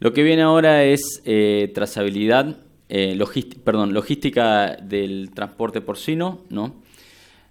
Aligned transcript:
Lo 0.00 0.14
que 0.14 0.22
viene 0.22 0.40
ahora 0.40 0.82
es 0.84 1.20
eh, 1.26 1.70
trazabilidad, 1.74 2.56
eh, 2.88 3.22
perdón, 3.62 3.92
logística 3.92 4.76
del 4.76 5.30
transporte 5.34 5.82
porcino, 5.82 6.46
¿no? 6.48 6.82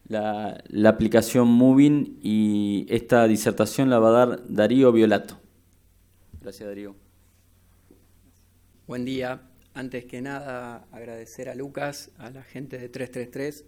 La, 0.08 0.60
aplicación 0.86 1.48
Moving 1.48 2.18
y 2.24 2.88
esta 2.90 3.28
disertación 3.28 3.92
la 3.92 4.00
va 4.00 4.10
a 4.10 4.26
dar 4.26 4.48
Darío 4.50 4.92
Violato. 4.92 5.40
Gracias, 6.42 6.68
Darío. 6.68 6.96
Buen 8.88 9.06
día. 9.06 9.44
Antes 9.76 10.06
que 10.06 10.20
nada, 10.20 10.88
agradecer 10.92 11.50
a 11.50 11.54
Lucas, 11.54 12.10
a 12.18 12.32
la 12.32 12.42
gente 12.42 12.80
de 12.80 12.90
333, 12.90 13.64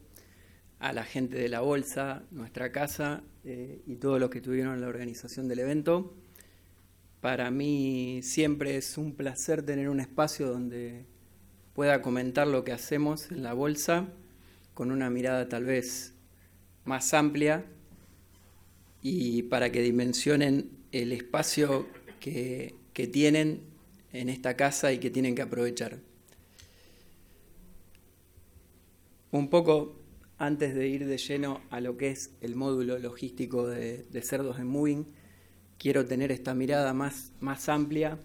a 0.79 0.91
la 0.91 1.03
gente 1.03 1.37
de 1.37 1.49
la 1.49 1.61
Bolsa, 1.61 2.23
nuestra 2.31 2.71
casa 2.71 3.21
eh, 3.43 3.83
y 3.85 3.97
todos 3.97 4.19
los 4.19 4.31
que 4.31 4.39
estuvieron 4.39 4.73
en 4.73 4.81
la 4.81 4.87
organización 4.87 5.47
del 5.47 5.59
evento. 5.59 6.15
Para 7.21 7.51
mí 7.51 8.21
siempre 8.23 8.77
es 8.77 8.97
un 8.97 9.13
placer 9.13 9.63
tener 9.63 9.89
un 9.89 9.99
espacio 9.99 10.49
donde 10.49 11.05
pueda 11.73 12.01
comentar 12.01 12.47
lo 12.47 12.63
que 12.63 12.71
hacemos 12.71 13.31
en 13.31 13.43
la 13.43 13.53
Bolsa 13.53 14.07
con 14.73 14.91
una 14.91 15.09
mirada 15.09 15.47
tal 15.47 15.65
vez 15.65 16.13
más 16.83 17.13
amplia 17.13 17.63
y 19.01 19.43
para 19.43 19.71
que 19.71 19.81
dimensionen 19.81 20.71
el 20.91 21.11
espacio 21.11 21.87
que, 22.19 22.75
que 22.93 23.07
tienen 23.07 23.61
en 24.13 24.29
esta 24.29 24.55
casa 24.55 24.91
y 24.91 24.97
que 24.97 25.09
tienen 25.09 25.35
que 25.35 25.41
aprovechar. 25.41 25.99
Un 29.31 29.49
poco 29.49 30.01
antes 30.41 30.73
de 30.73 30.87
ir 30.87 31.05
de 31.05 31.17
lleno 31.17 31.61
a 31.69 31.79
lo 31.79 31.97
que 31.97 32.09
es 32.09 32.31
el 32.41 32.55
módulo 32.55 32.97
logístico 32.97 33.67
de, 33.67 34.05
cerdos 34.23 34.59
en 34.59 34.65
Moving, 34.65 35.05
quiero 35.81 36.05
tener 36.05 36.31
esta 36.31 36.53
mirada 36.53 36.93
más, 36.93 37.31
más 37.39 37.67
amplia 37.67 38.19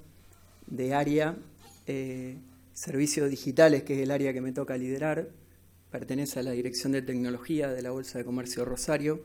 de 0.67 0.93
área, 0.93 1.39
eh, 1.87 2.37
servicios 2.75 3.31
digitales, 3.31 3.83
que 3.83 3.95
es 3.95 4.01
el 4.01 4.11
área 4.11 4.35
que 4.35 4.43
me 4.43 4.53
toca 4.53 4.77
liderar, 4.77 5.31
pertenece 5.91 6.41
a 6.41 6.43
la 6.43 6.51
Dirección 6.51 6.93
de 6.93 7.01
Tecnología 7.01 7.71
de 7.71 7.81
la 7.81 7.93
Bolsa 7.93 8.19
de 8.19 8.27
Comercio 8.27 8.67
Rosario, 8.67 9.25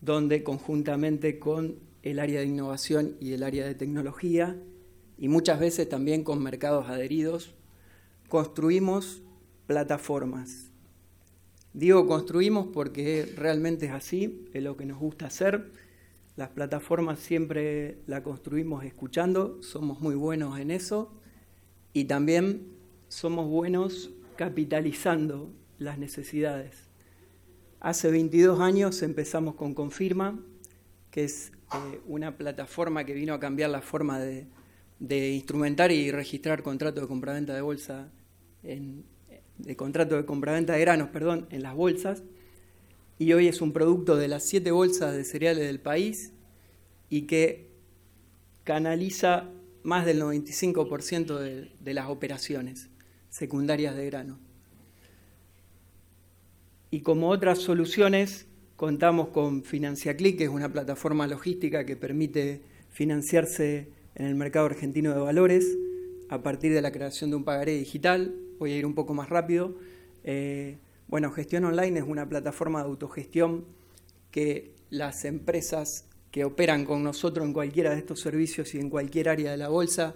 donde 0.00 0.42
conjuntamente 0.42 1.38
con 1.38 1.78
el 2.02 2.18
área 2.18 2.40
de 2.40 2.46
innovación 2.46 3.16
y 3.20 3.32
el 3.32 3.44
área 3.44 3.64
de 3.64 3.76
tecnología 3.76 4.56
y 5.16 5.28
muchas 5.28 5.60
veces 5.60 5.88
también 5.88 6.24
con 6.24 6.42
mercados 6.42 6.88
adheridos, 6.88 7.54
construimos 8.28 9.22
plataformas. 9.68 10.72
Digo 11.74 12.08
construimos 12.08 12.66
porque 12.72 13.32
realmente 13.36 13.86
es 13.86 13.92
así, 13.92 14.48
es 14.52 14.64
lo 14.64 14.76
que 14.76 14.84
nos 14.84 14.98
gusta 14.98 15.26
hacer. 15.26 15.70
Las 16.34 16.48
plataformas 16.48 17.18
siempre 17.18 17.98
la 18.06 18.22
construimos 18.22 18.84
escuchando, 18.84 19.62
somos 19.62 20.00
muy 20.00 20.14
buenos 20.14 20.58
en 20.58 20.70
eso 20.70 21.12
y 21.92 22.04
también 22.04 22.72
somos 23.08 23.48
buenos 23.48 24.10
capitalizando 24.36 25.52
las 25.78 25.98
necesidades. 25.98 26.88
Hace 27.80 28.10
22 28.10 28.60
años 28.60 29.02
empezamos 29.02 29.56
con 29.56 29.74
Confirma, 29.74 30.40
que 31.10 31.24
es 31.24 31.52
eh, 31.74 32.00
una 32.06 32.38
plataforma 32.38 33.04
que 33.04 33.12
vino 33.12 33.34
a 33.34 33.40
cambiar 33.40 33.68
la 33.68 33.82
forma 33.82 34.18
de, 34.18 34.46
instrumentar 35.34 35.92
y 35.92 36.10
registrar 36.12 36.62
contratos 36.62 37.02
de 37.02 37.08
compraventa 37.08 37.54
de 37.54 37.60
bolsa, 37.60 38.08
de 38.62 39.76
contrato 39.76 40.16
de 40.16 40.24
compraventa 40.24 40.72
de 40.72 40.80
granos, 40.80 41.08
perdón, 41.08 41.46
en 41.50 41.62
las 41.62 41.74
bolsas. 41.74 42.22
Y 43.22 43.32
hoy 43.34 43.46
es 43.46 43.60
un 43.60 43.72
producto 43.72 44.16
de 44.16 44.26
las 44.26 44.42
siete 44.42 44.72
bolsas 44.72 45.14
de 45.14 45.22
cereales 45.22 45.64
del 45.64 45.78
país 45.78 46.32
y 47.08 47.28
que 47.28 47.68
canaliza 48.64 49.48
más 49.84 50.04
del 50.04 50.20
95% 50.20 51.38
de, 51.38 51.70
de 51.78 51.94
las 51.94 52.08
operaciones 52.08 52.88
secundarias 53.30 53.94
de 53.94 54.06
grano. 54.06 54.40
Y 56.90 57.02
como 57.02 57.28
otras 57.28 57.60
soluciones, 57.60 58.48
contamos 58.74 59.28
con 59.28 59.62
FinanciaClick, 59.62 60.38
que 60.38 60.44
es 60.44 60.50
una 60.50 60.72
plataforma 60.72 61.28
logística 61.28 61.86
que 61.86 61.94
permite 61.94 62.62
financiarse 62.90 63.90
en 64.16 64.26
el 64.26 64.34
mercado 64.34 64.66
argentino 64.66 65.14
de 65.14 65.20
valores 65.20 65.78
a 66.28 66.42
partir 66.42 66.74
de 66.74 66.82
la 66.82 66.90
creación 66.90 67.30
de 67.30 67.36
un 67.36 67.44
pagaré 67.44 67.76
digital. 67.76 68.34
Voy 68.58 68.72
a 68.72 68.78
ir 68.78 68.84
un 68.84 68.96
poco 68.96 69.14
más 69.14 69.28
rápido. 69.28 69.76
Eh, 70.24 70.78
bueno, 71.12 71.30
Gestión 71.30 71.66
Online 71.66 71.98
es 71.98 72.06
una 72.08 72.26
plataforma 72.26 72.78
de 72.82 72.88
autogestión 72.88 73.66
que 74.30 74.74
las 74.88 75.26
empresas 75.26 76.06
que 76.30 76.46
operan 76.46 76.86
con 76.86 77.04
nosotros 77.04 77.46
en 77.46 77.52
cualquiera 77.52 77.90
de 77.90 77.98
estos 77.98 78.20
servicios 78.20 78.74
y 78.74 78.78
en 78.78 78.88
cualquier 78.88 79.28
área 79.28 79.50
de 79.50 79.58
la 79.58 79.68
bolsa 79.68 80.14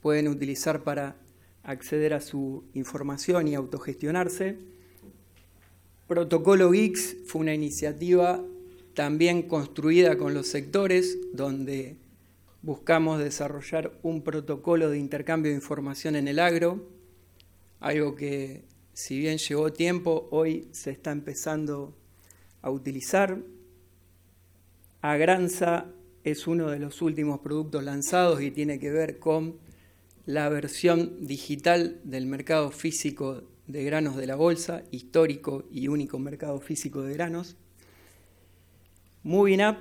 pueden 0.00 0.26
utilizar 0.26 0.84
para 0.84 1.16
acceder 1.64 2.14
a 2.14 2.22
su 2.22 2.64
información 2.72 3.46
y 3.46 3.56
autogestionarse. 3.56 4.56
Protocolo 6.06 6.70
Geeks 6.70 7.18
fue 7.26 7.42
una 7.42 7.52
iniciativa 7.52 8.42
también 8.94 9.42
construida 9.42 10.16
con 10.16 10.32
los 10.32 10.46
sectores 10.46 11.18
donde 11.34 11.98
buscamos 12.62 13.18
desarrollar 13.18 13.92
un 14.02 14.22
protocolo 14.22 14.88
de 14.88 14.98
intercambio 14.98 15.50
de 15.50 15.56
información 15.56 16.16
en 16.16 16.26
el 16.26 16.38
agro, 16.38 16.88
algo 17.80 18.14
que 18.14 18.64
si 18.98 19.16
bien 19.16 19.38
llevó 19.38 19.72
tiempo, 19.72 20.26
hoy 20.32 20.66
se 20.72 20.90
está 20.90 21.12
empezando 21.12 21.94
a 22.62 22.70
utilizar. 22.72 23.38
Agranza 25.02 25.86
es 26.24 26.48
uno 26.48 26.68
de 26.70 26.80
los 26.80 27.00
últimos 27.00 27.38
productos 27.38 27.84
lanzados 27.84 28.42
y 28.42 28.50
tiene 28.50 28.80
que 28.80 28.90
ver 28.90 29.20
con 29.20 29.60
la 30.26 30.48
versión 30.48 31.24
digital 31.24 32.00
del 32.02 32.26
mercado 32.26 32.72
físico 32.72 33.44
de 33.68 33.84
granos 33.84 34.16
de 34.16 34.26
la 34.26 34.34
bolsa, 34.34 34.82
histórico 34.90 35.68
y 35.70 35.86
único 35.86 36.18
mercado 36.18 36.60
físico 36.60 37.02
de 37.02 37.14
granos. 37.14 37.56
Moving 39.22 39.64
Up, 39.64 39.76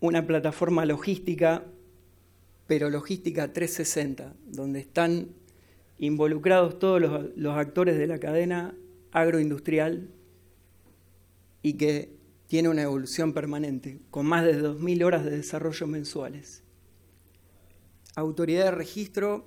una 0.00 0.26
plataforma 0.26 0.84
logística 0.84 1.64
pero 2.66 2.90
logística 2.90 3.50
360, 3.54 4.34
donde 4.46 4.80
están 4.80 5.28
involucrados 5.98 6.78
todos 6.78 7.00
los, 7.36 7.56
actores 7.56 7.96
de 7.98 8.06
la 8.06 8.18
cadena 8.18 8.74
agroindustrial 9.12 10.08
y 11.62 11.74
que 11.74 12.16
tiene 12.46 12.68
una 12.68 12.82
evolución 12.82 13.32
permanente, 13.32 14.00
con 14.10 14.26
más 14.26 14.44
de 14.44 14.60
2.000 14.60 15.04
horas 15.04 15.24
de 15.24 15.30
desarrollo 15.30 15.86
mensuales. 15.86 16.62
Autoridad 18.16 18.64
de 18.64 18.70
registro, 18.70 19.46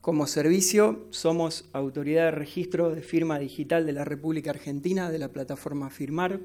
como 0.00 0.26
servicio, 0.26 1.06
somos 1.10 1.68
autoridad 1.72 2.26
de 2.26 2.30
registro 2.30 2.94
de 2.94 3.02
firma 3.02 3.38
digital 3.38 3.84
de 3.86 3.92
la 3.92 4.04
República 4.04 4.50
Argentina, 4.50 5.10
de 5.10 5.18
la 5.18 5.28
plataforma 5.28 5.90
Firmar. 5.90 6.40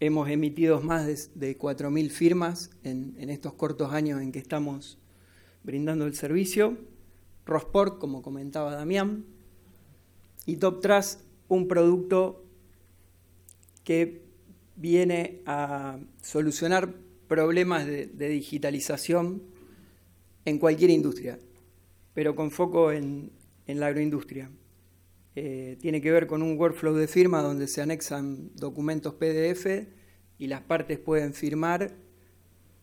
Hemos 0.00 0.28
emitido 0.28 0.80
más 0.80 1.30
de, 1.34 1.58
4.000 1.58 2.10
firmas 2.10 2.70
en, 2.82 3.14
estos 3.30 3.52
cortos 3.52 3.92
años 3.92 4.20
en 4.20 4.32
que 4.32 4.40
estamos 4.40 4.98
brindando 5.62 6.06
el 6.06 6.14
servicio. 6.14 6.78
Rosport, 7.46 7.98
como 7.98 8.22
comentaba 8.22 8.74
Damián. 8.74 9.24
Y 10.46 10.56
TopTrust, 10.56 11.22
un 11.48 11.68
producto 11.68 12.44
que 13.84 14.22
viene 14.76 15.42
a 15.46 15.98
solucionar 16.22 16.94
problemas 17.28 17.86
de, 17.86 18.06
digitalización 18.06 19.42
en 20.44 20.58
cualquier 20.58 20.90
industria, 20.90 21.38
pero 22.14 22.34
con 22.34 22.50
foco 22.50 22.92
en 22.92 23.30
la 23.66 23.86
agroindustria. 23.86 24.50
Eh, 25.34 25.78
tiene 25.80 26.02
que 26.02 26.12
ver 26.12 26.26
con 26.26 26.42
un 26.42 26.58
workflow 26.58 26.94
de 26.94 27.08
firma 27.08 27.40
donde 27.40 27.66
se 27.66 27.80
anexan 27.80 28.50
documentos 28.54 29.14
PDF 29.14 29.86
y 30.38 30.46
las 30.46 30.60
partes 30.60 30.98
pueden 30.98 31.32
firmar 31.32 31.94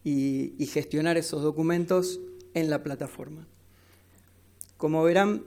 y 0.04 0.66
gestionar 0.66 1.18
esos 1.18 1.44
documentos 1.44 2.20
en 2.56 2.72
la 2.72 2.82
plataforma. 2.82 3.48
Como 4.80 5.04
verán, 5.04 5.44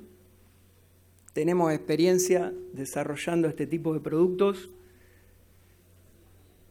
tenemos 1.32 1.72
experiencia 1.72 2.54
desarrollando 2.72 3.48
este 3.48 3.66
tipo 3.66 3.92
de 3.92 3.98
productos 3.98 4.70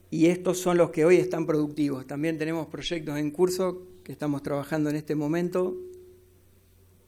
y 0.10 0.28
estos 0.28 0.60
son 0.60 0.78
los 0.78 0.92
que 0.92 1.04
hoy 1.04 1.18
están 1.18 1.46
productivos. 1.46 2.08
También 2.08 2.38
tenemos 2.38 2.68
proyectos 2.68 3.18
en 3.18 3.32
curso 3.32 3.82
que 4.06 4.14
estamos 4.14 4.44
trabajando 4.44 4.90
en 4.90 4.96
este 4.96 5.16
momento 5.16 5.76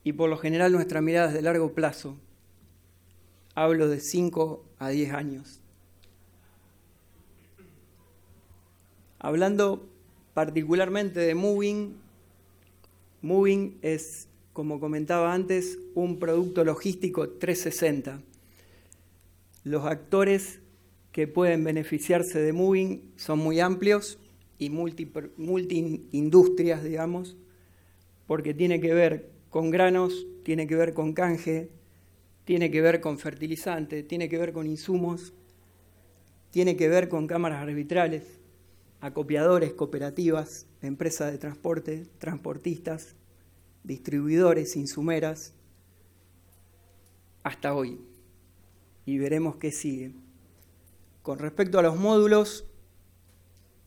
y 0.03 0.11
por 0.11 0.29
lo 0.29 0.37
general 0.37 0.73
nuestra 0.73 0.99
mirada 1.01 1.29
es 1.29 1.33
de 1.33 1.41
largo 1.41 1.71
plazo 1.71 2.17
hablo 3.55 3.87
de 3.87 3.99
5 3.99 4.65
a 4.79 4.89
10 4.89 5.13
años. 5.13 5.59
Hablando 9.19 9.87
particularmente 10.33 11.19
de 11.19 11.35
Moving, 11.35 11.95
Moving 13.21 13.77
es, 13.81 14.27
como 14.53 14.79
comentaba 14.79 15.33
antes, 15.33 15.79
un 15.95 16.19
producto 16.19 16.63
logístico 16.63 17.27
360. 17.27 18.21
Los 19.63 19.85
actores 19.85 20.59
que 21.11 21.27
pueden 21.27 21.63
beneficiarse 21.63 22.39
de 22.39 22.53
Moving 22.53 23.01
son 23.15 23.39
muy 23.39 23.59
amplios 23.59 24.19
y 24.59 24.69
multi-industrias, 24.69 26.83
digamos, 26.83 27.35
porque 28.27 28.53
tiene 28.53 28.79
que 28.79 28.93
ver 28.93 29.31
con 29.49 29.71
granos, 29.71 30.27
tiene 30.43 30.67
que 30.67 30.75
ver 30.75 30.93
con 30.93 31.13
canje, 31.13 31.71
tiene 32.45 32.69
que 32.69 32.81
ver 32.81 33.01
con 33.01 33.17
fertilizante, 33.17 34.03
tiene 34.03 34.29
que 34.29 34.37
ver 34.37 34.53
con 34.53 34.67
insumos, 34.67 35.33
tiene 36.51 36.75
que 36.75 36.89
ver 36.89 37.09
con 37.09 37.25
cámaras 37.25 37.63
arbitrales, 37.63 38.21
acopiadores, 39.01 39.73
cooperativas, 39.73 40.67
empresas 40.81 41.31
de 41.31 41.39
transporte, 41.39 42.05
transportistas, 42.19 43.15
distribuidores, 43.83 44.75
insumeras, 44.75 45.53
hasta 47.43 47.73
hoy. 47.73 47.99
Y 49.05 49.17
veremos 49.17 49.57
qué 49.57 49.71
sigue. 49.71 50.15
Con 51.21 51.39
respecto 51.39 51.79
a 51.79 51.81
los 51.81 51.97
módulos, 51.97 52.65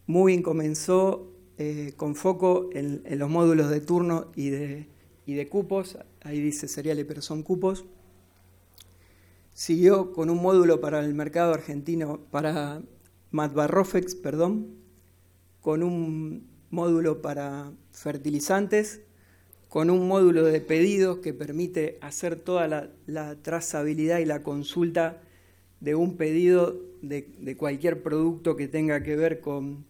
Moving 0.06 0.43
comenzó 0.43 1.32
eh, 1.58 1.94
con 1.96 2.14
foco 2.14 2.69
en, 2.72 3.02
los 3.19 3.31
módulos 3.31 3.70
de 3.70 3.81
turno 3.81 4.31
y 4.34 4.50
de, 4.50 4.88
y 5.25 5.34
de 5.34 5.48
cupos, 5.48 5.98
ahí 6.22 6.40
dice 6.40 6.69
seriales, 6.69 7.06
pero 7.06 7.22
son 7.22 7.43
cupos. 7.43 7.87
Siguió 9.52 10.12
con 10.12 10.28
un 10.28 10.43
módulo 10.43 10.81
para 10.81 11.00
el 11.00 11.14
mercado 11.14 11.54
argentino, 11.54 12.20
para 12.31 12.82
Matbarrofex, 13.31 14.14
perdón, 14.14 14.76
con 15.60 15.82
un 15.82 16.46
módulo 16.70 17.22
para 17.22 17.72
fertilizantes, 17.90 19.00
con 19.68 19.90
un 19.90 20.08
módulo 20.08 20.44
de 20.44 20.60
pedidos 20.60 21.18
que 21.18 21.34
permite 21.34 21.98
hacer 22.00 22.36
toda 22.36 22.68
la, 23.06 23.36
trazabilidad 23.42 24.18
y 24.18 24.24
la 24.24 24.42
consulta 24.42 25.22
de 25.80 25.94
un 25.94 26.16
pedido 26.16 26.80
de, 27.02 27.56
cualquier 27.56 28.02
producto 28.02 28.56
que 28.56 28.68
tenga 28.68 29.02
que 29.02 29.16
ver 29.16 29.40
con, 29.40 29.84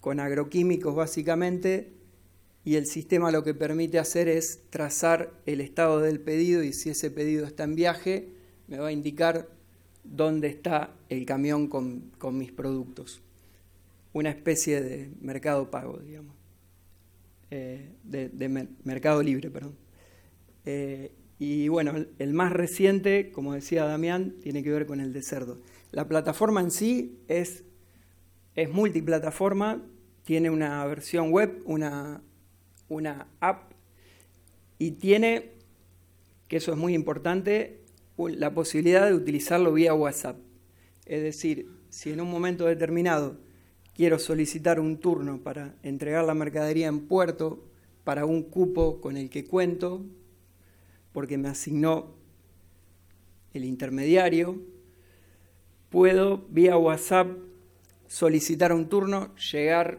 con 0.00 0.20
agroquímicos 0.20 0.94
básicamente, 0.94 1.92
y 2.64 2.76
el 2.76 2.86
sistema 2.86 3.30
lo 3.30 3.44
que 3.44 3.54
permite 3.54 3.98
hacer 3.98 4.28
es 4.28 4.60
trazar 4.68 5.32
el 5.46 5.62
estado 5.62 6.00
del 6.00 6.20
pedido 6.20 6.62
y 6.62 6.74
si 6.74 6.90
ese 6.90 7.10
pedido 7.10 7.46
está 7.46 7.64
en 7.64 7.74
viaje, 7.74 8.28
me 8.66 8.78
va 8.78 8.88
a 8.88 8.92
indicar 8.92 9.48
dónde 10.04 10.48
está 10.48 10.94
el 11.08 11.24
camión 11.24 11.68
con, 11.68 12.12
mis 12.32 12.52
productos. 12.52 13.22
Una 14.12 14.30
especie 14.30 14.82
de 14.82 15.10
mercado 15.20 15.70
pago, 15.70 15.98
digamos. 15.98 16.37
Eh, 17.50 17.94
de, 18.02 18.48
mercado 18.84 19.22
libre, 19.22 19.50
perdón. 19.50 19.76
Eh, 20.64 21.12
y 21.38 21.68
bueno, 21.68 21.94
el 22.18 22.34
más 22.34 22.52
reciente, 22.52 23.30
como 23.30 23.54
decía 23.54 23.84
Damián, 23.84 24.34
tiene 24.42 24.62
que 24.62 24.70
ver 24.70 24.86
con 24.86 25.00
el 25.00 25.12
de 25.12 25.22
cerdo. 25.22 25.60
La 25.92 26.08
plataforma 26.08 26.60
en 26.60 26.70
sí 26.70 27.20
es, 27.28 27.64
es 28.54 28.70
multiplataforma, 28.70 29.82
tiene 30.24 30.50
una 30.50 30.84
versión 30.84 31.30
web, 31.30 31.62
una, 31.64 32.22
una 32.88 33.28
app 33.40 33.72
y 34.78 34.92
tiene, 34.92 35.52
que 36.48 36.58
eso 36.58 36.72
es 36.72 36.78
muy 36.78 36.94
importante, 36.94 37.80
la 38.18 38.52
posibilidad 38.52 39.06
de 39.06 39.14
utilizarlo 39.14 39.72
vía 39.72 39.94
WhatsApp. 39.94 40.36
Es 41.06 41.22
decir, 41.22 41.70
si 41.88 42.10
en 42.10 42.20
un 42.20 42.30
momento 42.30 42.66
determinado 42.66 43.38
quiero 43.98 44.20
solicitar 44.20 44.78
un 44.78 44.98
turno 44.98 45.42
para 45.42 45.74
entregar 45.82 46.24
la 46.24 46.32
mercadería 46.32 46.86
en 46.86 47.08
puerto 47.08 47.64
para 48.04 48.26
un 48.26 48.44
cupo 48.44 49.00
con 49.00 49.16
el 49.16 49.28
que 49.28 49.44
cuento, 49.44 50.04
porque 51.12 51.36
me 51.36 51.48
asignó 51.48 52.14
el 53.52 53.64
intermediario, 53.64 54.62
puedo 55.90 56.46
vía 56.48 56.76
WhatsApp 56.76 57.26
solicitar 58.06 58.72
un 58.72 58.88
turno, 58.88 59.34
llegar 59.34 59.98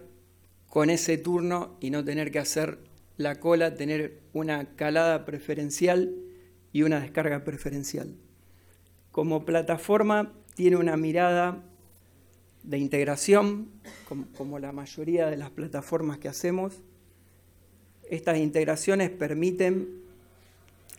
con 0.69 0.89
ese 0.89 1.17
turno 1.17 1.75
y 1.81 1.89
no 1.89 2.05
tener 2.05 2.31
que 2.31 2.39
hacer 2.39 2.79
la 3.17 3.41
cola, 3.41 3.75
tener 3.75 4.21
una 4.31 4.77
calada 4.77 5.25
preferencial 5.25 6.15
y 6.71 6.83
una 6.83 7.01
descarga 7.01 7.43
preferencial. 7.43 8.15
Como 9.11 9.43
plataforma 9.43 10.31
tiene 10.55 10.77
una 10.77 10.95
mirada 10.95 11.65
de 12.63 12.77
integración, 12.77 13.69
como, 14.37 14.59
la 14.59 14.71
mayoría 14.71 15.27
de 15.27 15.37
las 15.37 15.49
plataformas 15.49 16.19
que 16.19 16.27
hacemos. 16.27 16.81
Estas 18.09 18.37
integraciones 18.37 19.09
permiten 19.09 20.01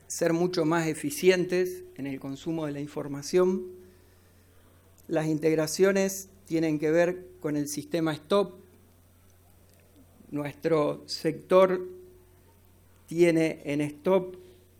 ser 0.07 0.33
mucho 0.33 0.65
más 0.65 0.87
eficientes 0.87 1.85
en 1.97 2.07
el 2.07 2.19
consumo 2.19 2.67
de 2.67 2.73
la 2.73 2.81
información. 2.81 3.67
Las 5.09 5.27
integraciones 5.27 6.29
tienen 6.47 6.79
que 6.79 6.91
ver 6.91 7.27
con 7.41 7.57
el 7.57 7.69
sistema 7.69 8.15
STOP. 8.15 8.55
Nuestro 10.31 11.03
sector 11.07 11.89
tiene 13.07 13.61
en 13.65 13.81
STOP 13.81 14.37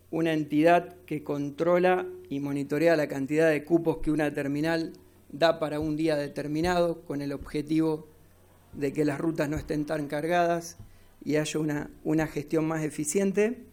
una 0.09 0.33
entidad 0.33 0.95
que 1.05 1.23
controla 1.23 2.05
y 2.29 2.39
monitorea 2.39 2.95
la 2.95 3.07
cantidad 3.07 3.49
de 3.49 3.63
cupos 3.63 3.97
que 3.97 4.11
una 4.11 4.33
terminal 4.33 4.93
da 5.31 5.59
para 5.59 5.79
un 5.79 5.95
día 5.95 6.15
determinado 6.15 7.01
con 7.01 7.21
el 7.21 7.31
objetivo 7.31 8.07
de 8.73 8.93
que 8.93 9.05
las 9.05 9.19
rutas 9.19 9.49
no 9.49 9.57
estén 9.57 9.85
tan 9.85 10.07
cargadas 10.07 10.77
y 11.23 11.35
haya 11.35 11.59
una, 11.59 11.89
una 12.03 12.27
gestión 12.27 12.67
más 12.67 12.83
eficiente. 12.83 13.63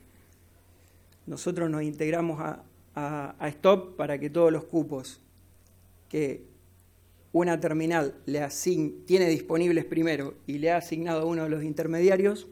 Nosotros 1.26 1.70
nos 1.70 1.82
integramos 1.82 2.40
a, 2.40 2.64
a, 2.94 3.48
Stop 3.48 3.96
para 3.96 4.18
que 4.18 4.30
todos 4.30 4.52
los 4.52 4.64
cupos 4.64 5.20
que 6.08 6.46
una 7.32 7.60
terminal 7.60 8.14
le 8.24 8.46
tiene 9.06 9.28
disponibles 9.28 9.84
primero 9.84 10.34
y 10.46 10.58
le 10.58 10.72
ha 10.72 10.78
asignado 10.78 11.22
a 11.22 11.24
uno 11.26 11.44
de 11.44 11.50
los 11.50 11.62
intermediarios, 11.62 12.48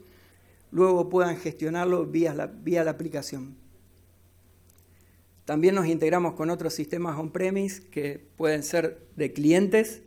luego 0.70 1.08
puedan 1.08 1.36
gestionarlo 1.36 2.06
vía 2.06 2.34
la, 2.34 2.46
vía 2.46 2.84
la 2.84 2.92
aplicación. 2.92 3.56
También 5.46 5.76
nos 5.76 5.86
integramos 5.86 6.34
con 6.34 6.50
otros 6.50 6.74
sistemas 6.74 7.16
on-premise 7.16 7.80
que 7.80 8.20
pueden 8.36 8.64
ser 8.64 9.06
de 9.14 9.32
clientes, 9.32 10.02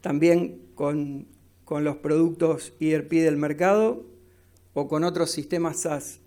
también 0.00 0.62
con, 0.76 1.26
los 1.68 1.96
productos 1.96 2.74
ERP 2.80 3.12
del 3.12 3.38
mercado 3.38 4.04
o 4.74 4.88
con 4.88 5.04
otros 5.04 5.30
sistemas 5.30 5.80
SaaS. 5.80 6.20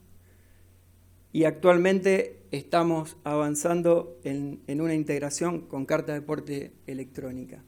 Y 1.31 1.45
actualmente 1.45 2.41
estamos 2.51 3.15
avanzando 3.23 4.19
en, 4.23 4.59
en 4.67 4.81
una 4.81 4.95
integración 4.95 5.61
con 5.61 5.85
carta 5.85 6.13
de 6.13 6.21
porte 6.21 6.73
electrónica. 6.87 7.63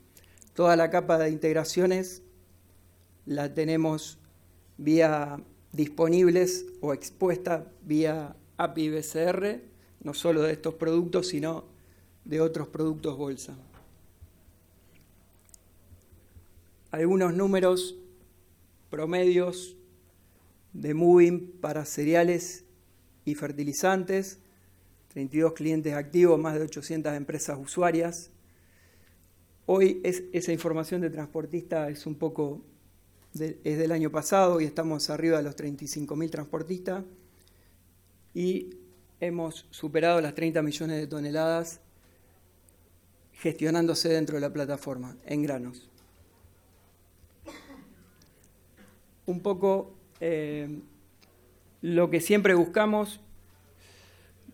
Toda 0.54 0.76
la 0.76 0.90
capa 0.90 1.18
de 1.18 1.30
integraciones 1.30 2.24
la 3.26 3.54
tenemos 3.54 4.18
vía 4.78 5.40
disponibles 5.72 6.66
o 6.82 6.94
expuesta 6.94 7.72
vía 7.84 8.36
API 8.58 8.90
BCR 8.90 9.77
no 10.08 10.14
solo 10.14 10.42
de 10.44 10.54
estos 10.54 10.76
productos, 10.76 11.28
sino 11.28 11.66
de 12.24 12.40
otros 12.40 12.70
productos 12.70 13.18
bolsa. 13.18 13.58
Algunos 16.92 17.34
números 17.34 17.98
promedios 18.90 19.76
de 20.72 20.94
Moving 20.94 21.60
para 21.60 21.84
cereales 21.84 22.64
y 23.26 23.36
fertilizantes, 23.36 24.40
32 25.10 25.52
clientes 25.52 25.94
activos, 25.94 26.40
más 26.40 26.54
de 26.54 26.62
800 26.62 27.14
empresas 27.14 27.60
usuarias. 27.60 28.30
Hoy 29.66 30.00
esa 30.06 30.54
información 30.54 31.02
de 31.02 31.10
transportista 31.10 31.90
es 31.90 32.06
un 32.06 32.16
poco, 32.16 32.62
es 33.34 33.78
del 33.78 33.92
año 33.92 34.10
pasado 34.10 34.62
y 34.62 34.64
estamos 34.64 35.10
arriba 35.10 35.36
de 35.36 35.44
los 35.44 35.58
35.000 35.58 36.30
transportistas. 36.30 37.04
Y 38.34 38.87
hemos 39.20 39.66
superado 39.72 40.22
las 40.22 40.36
30 40.36 40.62
millones 40.62 40.98
de 40.98 41.08
toneladas 41.08 41.80
gestionándose 43.34 44.10
dentro 44.10 44.36
de 44.36 44.42
la 44.42 44.52
plataforma 44.52 45.16
en 45.26 45.44
granos. 45.44 45.90
Un 49.26 49.42
poco 49.42 49.94
eh, 50.20 50.80
lo 51.82 52.10
que 52.10 52.22
siempre 52.22 52.54
buscamos, 52.54 53.20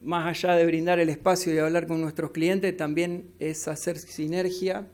más 0.01 0.27
allá 0.27 0.55
de 0.55 0.65
brindar 0.65 0.99
el 0.99 1.09
espacio 1.09 1.53
y 1.53 1.57
hablar 1.59 1.87
con 1.87 2.01
nuestros 2.01 2.31
clientes, 2.31 2.75
también 2.75 3.31
es 3.39 3.67
hacer 3.67 3.97
sinergia 3.97 4.87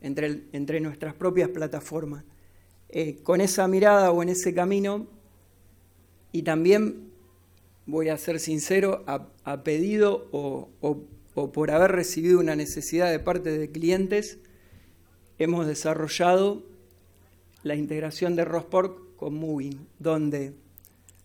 entre, 0.00 0.42
entre 0.52 0.80
nuestras 0.80 1.14
propias 1.14 1.48
plataformas. 1.48 2.24
Eh, 2.88 3.20
con 3.22 3.40
esa 3.40 3.68
mirada 3.68 4.10
o 4.10 4.22
en 4.22 4.30
ese 4.30 4.52
camino 4.52 5.06
y 6.32 6.42
también 6.42 7.09
voy 7.86 8.08
a 8.08 8.18
ser 8.18 8.40
sincero, 8.40 9.04
a, 9.06 9.62
pedido 9.62 10.28
o, 10.32 10.68
por 11.52 11.70
haber 11.70 11.92
recibido 11.92 12.40
una 12.40 12.56
necesidad 12.56 13.10
de 13.10 13.18
parte 13.18 13.56
de 13.56 13.70
clientes, 13.70 14.38
hemos 15.38 15.66
desarrollado 15.66 16.62
la 17.62 17.74
integración 17.74 18.36
de 18.36 18.44
Rosport 18.44 19.16
con 19.16 19.34
Moving, 19.34 19.86
donde 19.98 20.54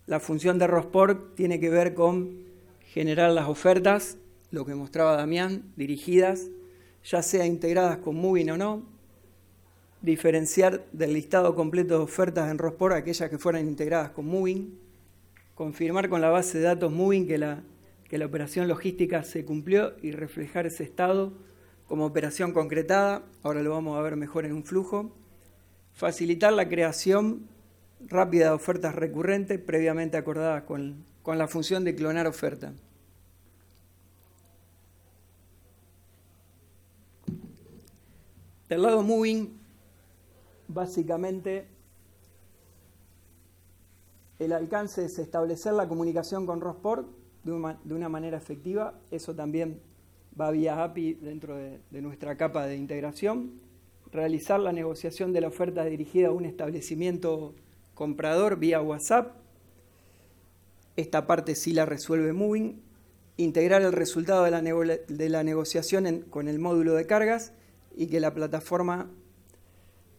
la 0.06 0.20
función 0.20 0.58
de 0.58 0.66
Rosport 0.66 1.34
tiene 1.34 1.60
que 1.60 1.70
ver 1.70 1.94
con 1.94 2.44
generar 2.92 3.30
las 3.30 3.48
ofertas, 3.48 4.18
lo 4.50 4.64
que 4.64 4.74
mostraba 4.74 5.16
Damián, 5.16 5.64
dirigidas, 5.76 6.48
ya 7.04 7.22
sea 7.22 7.46
integradas 7.46 7.98
con 7.98 8.16
Moving 8.16 8.50
o 8.50 8.56
no, 8.56 8.82
diferenciar 10.02 10.84
del 10.92 11.14
listado 11.14 11.54
completo 11.54 11.98
de 11.98 12.04
ofertas 12.04 12.50
en 12.50 12.58
Rosport 12.58 12.94
aquellas 12.94 13.28
que 13.28 13.38
fueran 13.38 13.66
integradas 13.66 14.10
con 14.10 14.26
Moving, 14.26 14.78
confirmar 15.56 16.10
con 16.10 16.20
la 16.20 16.28
base 16.28 16.58
de 16.58 16.64
datos 16.64 16.92
Moving 16.92 17.26
que 17.26 17.38
la, 17.38 17.62
que 18.04 18.18
la 18.18 18.26
operación 18.26 18.68
logística 18.68 19.24
se 19.24 19.44
cumplió 19.44 19.94
y 20.02 20.12
reflejar 20.12 20.66
ese 20.66 20.84
estado 20.84 21.32
como 21.88 22.04
operación 22.04 22.52
concretada, 22.52 23.22
ahora 23.42 23.62
lo 23.62 23.70
vamos 23.70 23.98
a 23.98 24.02
ver 24.02 24.16
mejor 24.16 24.44
en 24.44 24.52
un 24.52 24.64
flujo, 24.64 25.16
facilitar 25.94 26.52
la 26.52 26.68
creación 26.68 27.48
rápida 28.00 28.46
de 28.46 28.50
ofertas 28.50 28.94
recurrentes 28.94 29.58
previamente 29.58 30.18
acordadas 30.18 30.64
con, 30.64 31.06
con 31.22 31.38
la 31.38 31.48
función 31.48 31.84
de 31.84 31.94
clonar 31.94 32.26
oferta. 32.26 32.74
Del 38.68 38.82
lado 38.82 39.02
moving, 39.02 39.58
básicamente 40.68 41.66
el 44.38 44.52
alcance 44.52 45.04
es 45.04 45.18
establecer 45.18 45.72
la 45.72 45.88
comunicación 45.88 46.44
con 46.44 46.60
Rosport 46.60 47.08
de 47.42 47.52
una, 47.52 48.08
manera 48.08 48.36
efectiva. 48.36 49.00
Eso 49.10 49.34
también 49.34 49.80
va 50.38 50.50
vía 50.50 50.82
API 50.82 51.14
dentro 51.14 51.56
de, 51.56 52.02
nuestra 52.02 52.36
capa 52.36 52.66
de 52.66 52.76
integración. 52.76 53.60
Realizar 54.12 54.60
la 54.60 54.72
negociación 54.72 55.32
de 55.32 55.40
la 55.40 55.48
oferta 55.48 55.84
dirigida 55.84 56.28
a 56.28 56.32
un 56.32 56.44
establecimiento 56.44 57.54
comprador 57.94 58.58
vía 58.58 58.82
WhatsApp. 58.82 59.36
Esta 60.96 61.26
parte 61.26 61.54
sí 61.54 61.72
la 61.72 61.86
resuelve 61.86 62.32
Moving. 62.32 62.82
Integrar 63.38 63.82
el 63.82 63.92
resultado 63.92 64.44
de 64.44 64.50
la, 65.28 65.42
negociación 65.42 66.24
con 66.30 66.48
el 66.48 66.58
módulo 66.58 66.94
de 66.94 67.06
cargas 67.06 67.52
y 67.94 68.06
que 68.08 68.20
la 68.20 68.34
plataforma 68.34 69.10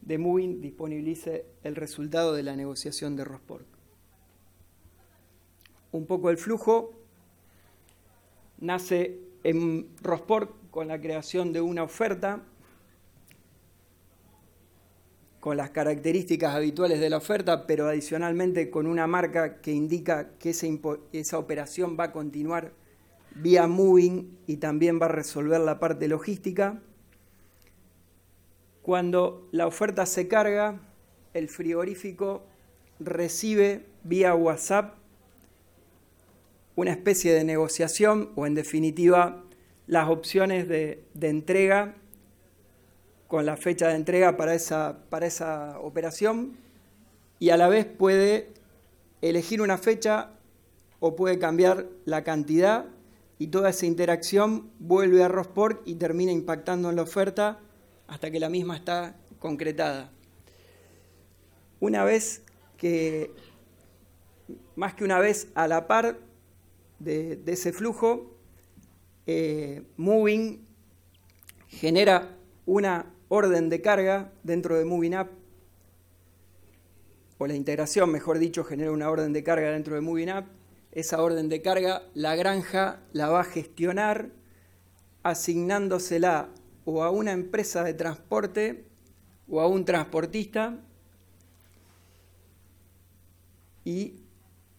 de 0.01 0.17
Moving 0.17 0.61
disponibilice 0.61 1.45
el 1.63 1.75
resultado 1.75 2.33
de 2.33 2.43
la 2.43 2.55
negociación 2.55 3.15
de 3.15 3.25
Rosport. 3.25 3.76
Un 5.91 6.05
poco 6.05 6.29
el 6.29 6.37
flujo 6.37 6.91
nace 8.59 9.19
en 9.43 9.89
Rosport 10.01 10.51
con 10.71 10.87
la 10.87 10.99
creación 10.99 11.53
de 11.53 11.61
una 11.61 11.83
oferta 11.83 12.43
con 15.47 15.55
las 15.55 15.69
características 15.69 16.53
habituales 16.53 16.99
de 16.99 17.09
la 17.09 17.15
oferta, 17.15 17.67
pero 17.67 17.87
adicionalmente 17.87 18.69
con 18.69 18.85
una 18.85 19.07
marca 19.07 19.61
que 19.61 19.71
indica 19.71 20.31
que 20.39 20.49
esa, 20.49 21.37
operación 21.37 21.95
va 21.97 22.03
a 22.03 22.11
continuar 22.11 22.73
vía 23.33 23.65
moving 23.65 24.37
y 24.45 24.57
también 24.57 24.99
va 25.01 25.05
a 25.05 25.07
resolver 25.07 25.61
la 25.61 25.79
parte 25.79 26.09
logística. 26.09 26.81
Cuando 28.81 29.47
la 29.53 29.67
oferta 29.67 30.05
se 30.05 30.27
carga, 30.27 30.81
el 31.33 31.47
frigorífico 31.47 32.43
recibe 32.99 33.85
vía 34.03 34.35
WhatsApp 34.35 34.96
una 36.77 36.91
especie 36.91 37.33
de 37.33 37.43
negociación 37.43 38.31
o 38.35 38.45
en 38.45 38.53
definitiva 38.53 39.43
las 39.87 40.09
opciones 40.09 40.67
de, 40.67 41.03
entrega 41.19 41.95
con 43.27 43.47
la 43.47 43.57
fecha 43.57 43.87
de 43.87 43.95
entrega 43.95 44.37
para 44.37 44.53
esa, 44.53 44.99
para 45.09 45.25
esa 45.25 45.79
operación 45.79 46.55
y 47.39 47.49
a 47.49 47.57
la 47.57 47.67
vez 47.67 47.85
puede 47.85 48.53
elegir 49.23 49.59
una 49.59 49.79
fecha 49.79 50.33
o 50.99 51.15
puede 51.15 51.39
cambiar 51.39 51.87
la 52.05 52.23
cantidad 52.23 52.85
y 53.39 53.47
toda 53.47 53.71
esa 53.71 53.87
interacción 53.87 54.69
vuelve 54.77 55.23
a 55.23 55.27
Rosport 55.27 55.81
y 55.87 55.95
termina 55.95 56.31
impactando 56.31 56.91
en 56.91 56.95
la 56.95 57.01
oferta 57.01 57.59
hasta 58.07 58.29
que 58.29 58.39
la 58.39 58.49
misma 58.49 58.77
está 58.77 59.15
concretada. 59.39 60.11
Una 61.79 62.03
vez 62.03 62.43
que, 62.77 63.31
más 64.75 64.93
que 64.93 65.03
una 65.03 65.17
vez 65.19 65.47
a 65.55 65.67
la 65.67 65.87
par 65.87 66.26
de, 66.99 67.41
ese 67.45 67.73
flujo, 67.73 68.37
eh, 69.25 69.83
Moving 69.97 70.65
genera 71.67 72.37
una 72.65 73.13
orden 73.29 73.69
de 73.69 73.81
carga 73.81 74.31
dentro 74.43 74.77
de 74.77 74.85
Moving 74.85 75.13
App, 75.13 75.31
o 77.37 77.45
la 77.45 77.55
integración, 77.55 78.11
mejor 78.11 78.39
dicho, 78.39 78.63
genera 78.63 78.91
una 78.91 79.09
orden 79.09 79.31
de 79.33 79.43
carga 79.43 79.71
dentro 79.71 79.95
de 79.95 80.01
Moving 80.01 80.29
App. 80.29 80.47
Esa 80.91 81.21
orden 81.21 81.49
de 81.49 81.61
carga 81.61 82.03
la 82.15 82.35
granja 82.35 83.01
la 83.13 83.29
va 83.29 83.41
a 83.41 83.43
gestionar 83.43 84.31
asignándosela 85.21 86.49
o 86.85 87.03
a 87.03 87.11
una 87.11 87.33
empresa 87.33 87.83
de 87.83 87.93
transporte 87.93 88.85
o 89.47 89.61
a 89.61 89.67
un 89.67 89.85
transportista 89.85 90.79
y 93.83 94.15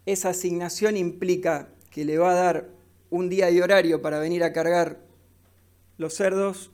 esa 0.04 0.30
asignación 0.30 0.96
implica 0.96 1.68
que 1.98 2.04
le 2.04 2.16
va 2.16 2.30
a 2.30 2.34
dar 2.34 2.68
un 3.10 3.28
día 3.28 3.50
y 3.50 3.60
horario 3.60 4.00
para 4.00 4.20
venir 4.20 4.44
a 4.44 4.52
cargar 4.52 5.00
los 5.96 6.14
cerdos 6.14 6.70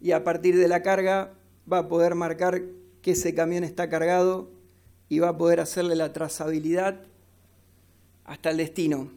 y 0.00 0.10
a 0.10 0.24
partir 0.24 0.58
de 0.58 0.66
la 0.66 0.82
carga 0.82 1.32
va 1.72 1.78
a 1.78 1.88
poder 1.88 2.16
marcar 2.16 2.62
que 3.00 3.12
ese 3.12 3.36
camión 3.36 3.62
está 3.62 3.88
cargado 3.88 4.50
y 5.08 5.20
va 5.20 5.28
a 5.28 5.38
poder 5.38 5.60
hacerle 5.60 5.94
la 5.94 6.12
trazabilidad 6.12 7.02
hasta 8.24 8.50
el 8.50 8.56
destino. 8.56 9.12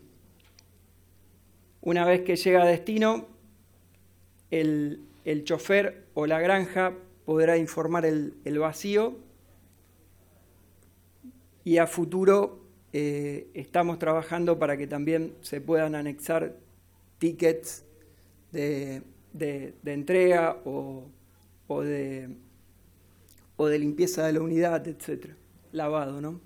Una 1.82 2.06
vez 2.06 2.22
que 2.22 2.36
llega 2.36 2.62
a 2.62 2.68
destino, 2.68 3.26
el, 4.52 5.02
el 5.26 5.44
chofer 5.44 6.06
o 6.14 6.28
la 6.28 6.40
granja 6.40 6.94
podrá 7.26 7.58
informar 7.58 8.06
el, 8.06 8.36
el 8.46 8.60
vacío 8.60 9.18
y 11.64 11.80
a 11.80 11.88
futuro 11.88 12.61
eh, 12.94 13.50
estamos 13.54 14.00
trabajando 14.00 14.60
para 14.60 14.76
que 14.76 14.88
también 14.88 15.36
se 15.42 15.62
puedan 15.62 15.96
anexar 15.96 16.58
tickets 17.20 17.86
de, 18.52 19.04
de, 19.34 19.74
entrega 19.86 20.58
o, 20.66 21.10
o, 21.68 21.82
de, 21.82 22.36
o, 23.56 23.68
de, 23.68 23.80
limpieza 23.80 24.26
de 24.26 24.34
la 24.34 24.42
unidad, 24.42 24.86
etc. 24.88 25.36
Lavado, 25.72 26.20
¿no? 26.20 26.42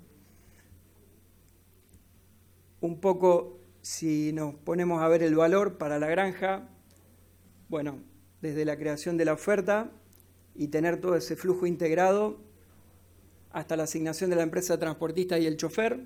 Un 2.80 3.00
poco, 3.00 3.58
si 3.82 4.32
nos 4.32 4.54
ponemos 4.54 5.02
a 5.02 5.08
ver 5.08 5.22
el 5.22 5.34
valor 5.34 5.78
para 5.78 5.98
la 5.98 6.06
granja, 6.06 6.68
bueno, 7.68 7.98
desde 8.40 8.64
la 8.64 8.76
creación 8.76 9.16
de 9.16 9.24
la 9.24 9.32
oferta 9.32 9.90
y 10.54 10.68
tener 10.68 11.00
todo 11.00 11.16
ese 11.16 11.34
flujo 11.34 11.66
integrado 11.66 12.38
hasta 13.50 13.76
la 13.76 13.84
asignación 13.84 14.30
de 14.30 14.36
la 14.36 14.42
empresa 14.42 14.78
transportista 14.78 15.38
y 15.38 15.46
el 15.46 15.56
chofer, 15.56 16.04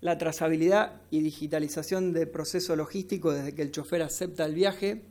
la 0.00 0.18
trazabilidad 0.18 1.00
y 1.10 1.20
digitalización 1.20 2.12
del 2.12 2.28
proceso 2.28 2.76
logístico 2.76 3.32
desde 3.32 3.54
que 3.54 3.62
el 3.62 3.72
chofer 3.72 4.02
acepta 4.02 4.44
el 4.44 4.54
viaje, 4.54 5.02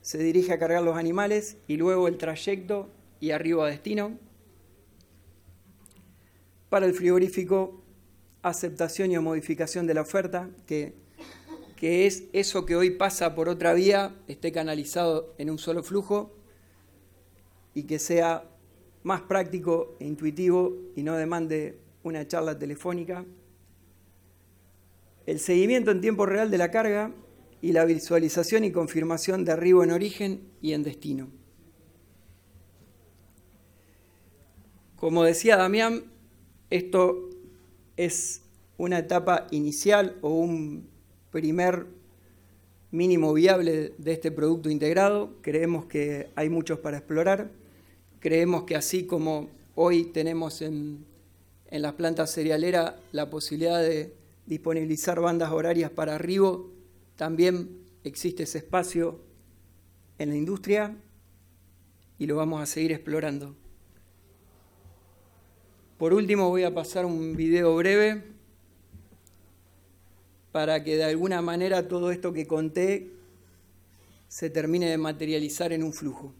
se 0.00 0.18
dirige 0.18 0.52
a 0.52 0.58
cargar 0.58 0.82
los 0.82 0.96
animales 0.96 1.58
y 1.66 1.76
luego 1.76 2.08
el 2.08 2.16
trayecto 2.16 2.88
y 3.20 3.32
arriba 3.32 3.66
a 3.66 3.70
destino. 3.70 4.18
Para 6.70 6.86
el 6.86 6.94
frigorífico, 6.94 7.82
aceptación 8.42 9.12
y 9.12 9.18
modificación 9.18 9.86
de 9.86 9.94
la 9.94 10.02
oferta, 10.02 10.48
que 10.66 10.94
que 11.80 12.06
es 12.06 12.24
eso 12.34 12.66
que 12.66 12.76
hoy 12.76 12.90
pasa 12.90 13.34
por 13.34 13.48
otra 13.48 13.72
vía, 13.72 14.14
esté 14.28 14.52
canalizado 14.52 15.34
en 15.38 15.48
un 15.48 15.56
solo 15.56 15.82
flujo 15.82 16.36
y 17.72 17.84
que 17.84 17.98
sea 17.98 18.44
más 19.02 19.22
práctico 19.22 19.96
e 19.98 20.04
intuitivo 20.04 20.76
y 20.94 21.02
no 21.02 21.16
demande 21.16 21.78
una 22.02 22.28
charla 22.28 22.58
telefónica. 22.58 23.24
El 25.26 25.38
seguimiento 25.38 25.90
en 25.90 26.00
tiempo 26.00 26.26
real 26.26 26.50
de 26.50 26.58
la 26.58 26.70
carga 26.70 27.12
y 27.62 27.72
la 27.72 27.84
visualización 27.84 28.64
y 28.64 28.72
confirmación 28.72 29.44
de 29.44 29.52
arribo 29.52 29.84
en 29.84 29.90
origen 29.90 30.40
y 30.62 30.72
en 30.72 30.82
destino. 30.82 31.28
Como 34.96 35.24
decía 35.24 35.56
Damián, 35.56 36.04
esto 36.68 37.30
es 37.96 38.42
una 38.76 38.98
etapa 38.98 39.46
inicial 39.50 40.16
o 40.22 40.30
un 40.30 40.88
primer 41.30 41.86
mínimo 42.90 43.32
viable 43.32 43.92
de 43.98 44.12
este 44.12 44.30
producto 44.30 44.70
integrado. 44.70 45.34
Creemos 45.42 45.86
que 45.86 46.30
hay 46.34 46.48
muchos 46.48 46.80
para 46.80 46.98
explorar. 46.98 47.50
Creemos 48.20 48.64
que 48.64 48.76
así 48.76 49.04
como 49.04 49.48
hoy 49.74 50.04
tenemos 50.04 50.62
en, 50.62 51.06
las 51.70 51.92
plantas 51.94 52.32
cerealeras 52.32 52.94
la 53.12 53.30
posibilidad 53.30 53.80
de 53.80 54.12
disponibilizar 54.50 55.20
bandas 55.20 55.52
horarias 55.52 55.92
para 55.92 56.16
arribo, 56.16 56.72
también 57.14 57.84
existe 58.02 58.42
ese 58.42 58.58
espacio 58.58 59.20
en 60.18 60.30
la 60.30 60.34
industria 60.34 60.96
y 62.18 62.26
lo 62.26 62.34
vamos 62.34 62.60
a 62.60 62.66
seguir 62.66 62.90
explorando. 62.90 63.54
Por 65.98 66.12
último 66.12 66.48
voy 66.48 66.64
a 66.64 66.74
pasar 66.74 67.06
un 67.06 67.36
video 67.36 67.76
breve 67.76 68.24
para 70.50 70.82
que 70.82 70.96
de 70.96 71.04
alguna 71.04 71.40
manera 71.42 71.86
todo 71.86 72.10
esto 72.10 72.32
que 72.32 72.48
conté 72.48 73.12
se 74.26 74.50
termine 74.50 74.90
de 74.90 74.98
materializar 74.98 75.72
en 75.72 75.84
un 75.84 75.92
flujo. 75.92 76.34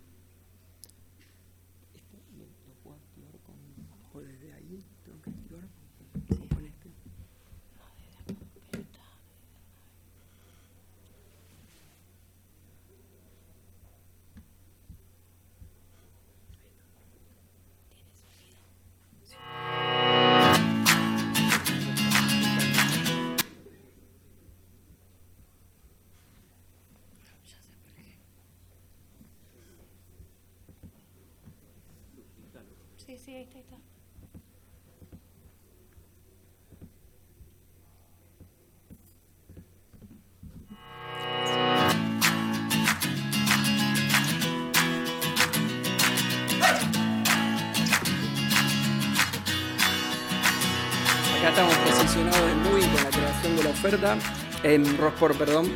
Acá 51.40 51.48
estamos 51.48 51.74
posicionados 51.78 52.50
en 52.50 52.62
Moving 52.64 52.88
con 52.90 53.02
la 53.02 53.08
creación 53.08 53.56
de 53.56 53.64
la 53.64 53.70
oferta, 53.70 54.18
en 54.62 54.98
Rosport, 54.98 55.38
perdón. 55.38 55.72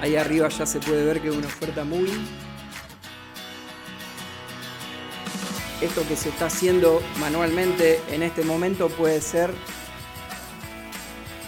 Ahí 0.00 0.14
arriba 0.14 0.48
ya 0.48 0.64
se 0.64 0.78
puede 0.78 1.04
ver 1.04 1.20
que 1.20 1.26
es 1.26 1.34
una 1.34 1.48
oferta 1.48 1.82
Moving. 1.82 2.24
Esto 5.80 6.06
que 6.06 6.14
se 6.14 6.28
está 6.28 6.46
haciendo 6.46 7.02
manualmente 7.18 8.00
en 8.12 8.22
este 8.22 8.44
momento 8.44 8.88
puede 8.88 9.20
ser 9.20 9.50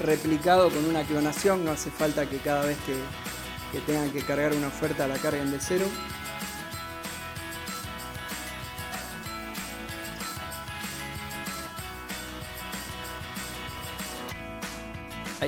replicado 0.00 0.68
con 0.70 0.84
una 0.86 1.04
clonación, 1.04 1.64
no 1.64 1.70
hace 1.70 1.92
falta 1.92 2.26
que 2.26 2.38
cada 2.38 2.64
vez 2.64 2.76
que, 2.86 2.96
que 3.70 3.78
tengan 3.86 4.10
que 4.10 4.22
cargar 4.22 4.52
una 4.52 4.66
oferta 4.66 5.06
la 5.06 5.16
carguen 5.16 5.52
de 5.52 5.60
cero. 5.60 5.84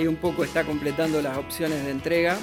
Ahí 0.00 0.06
un 0.06 0.16
poco 0.16 0.44
está 0.44 0.64
completando 0.64 1.20
las 1.20 1.36
opciones 1.36 1.84
de 1.84 1.90
entrega 1.90 2.38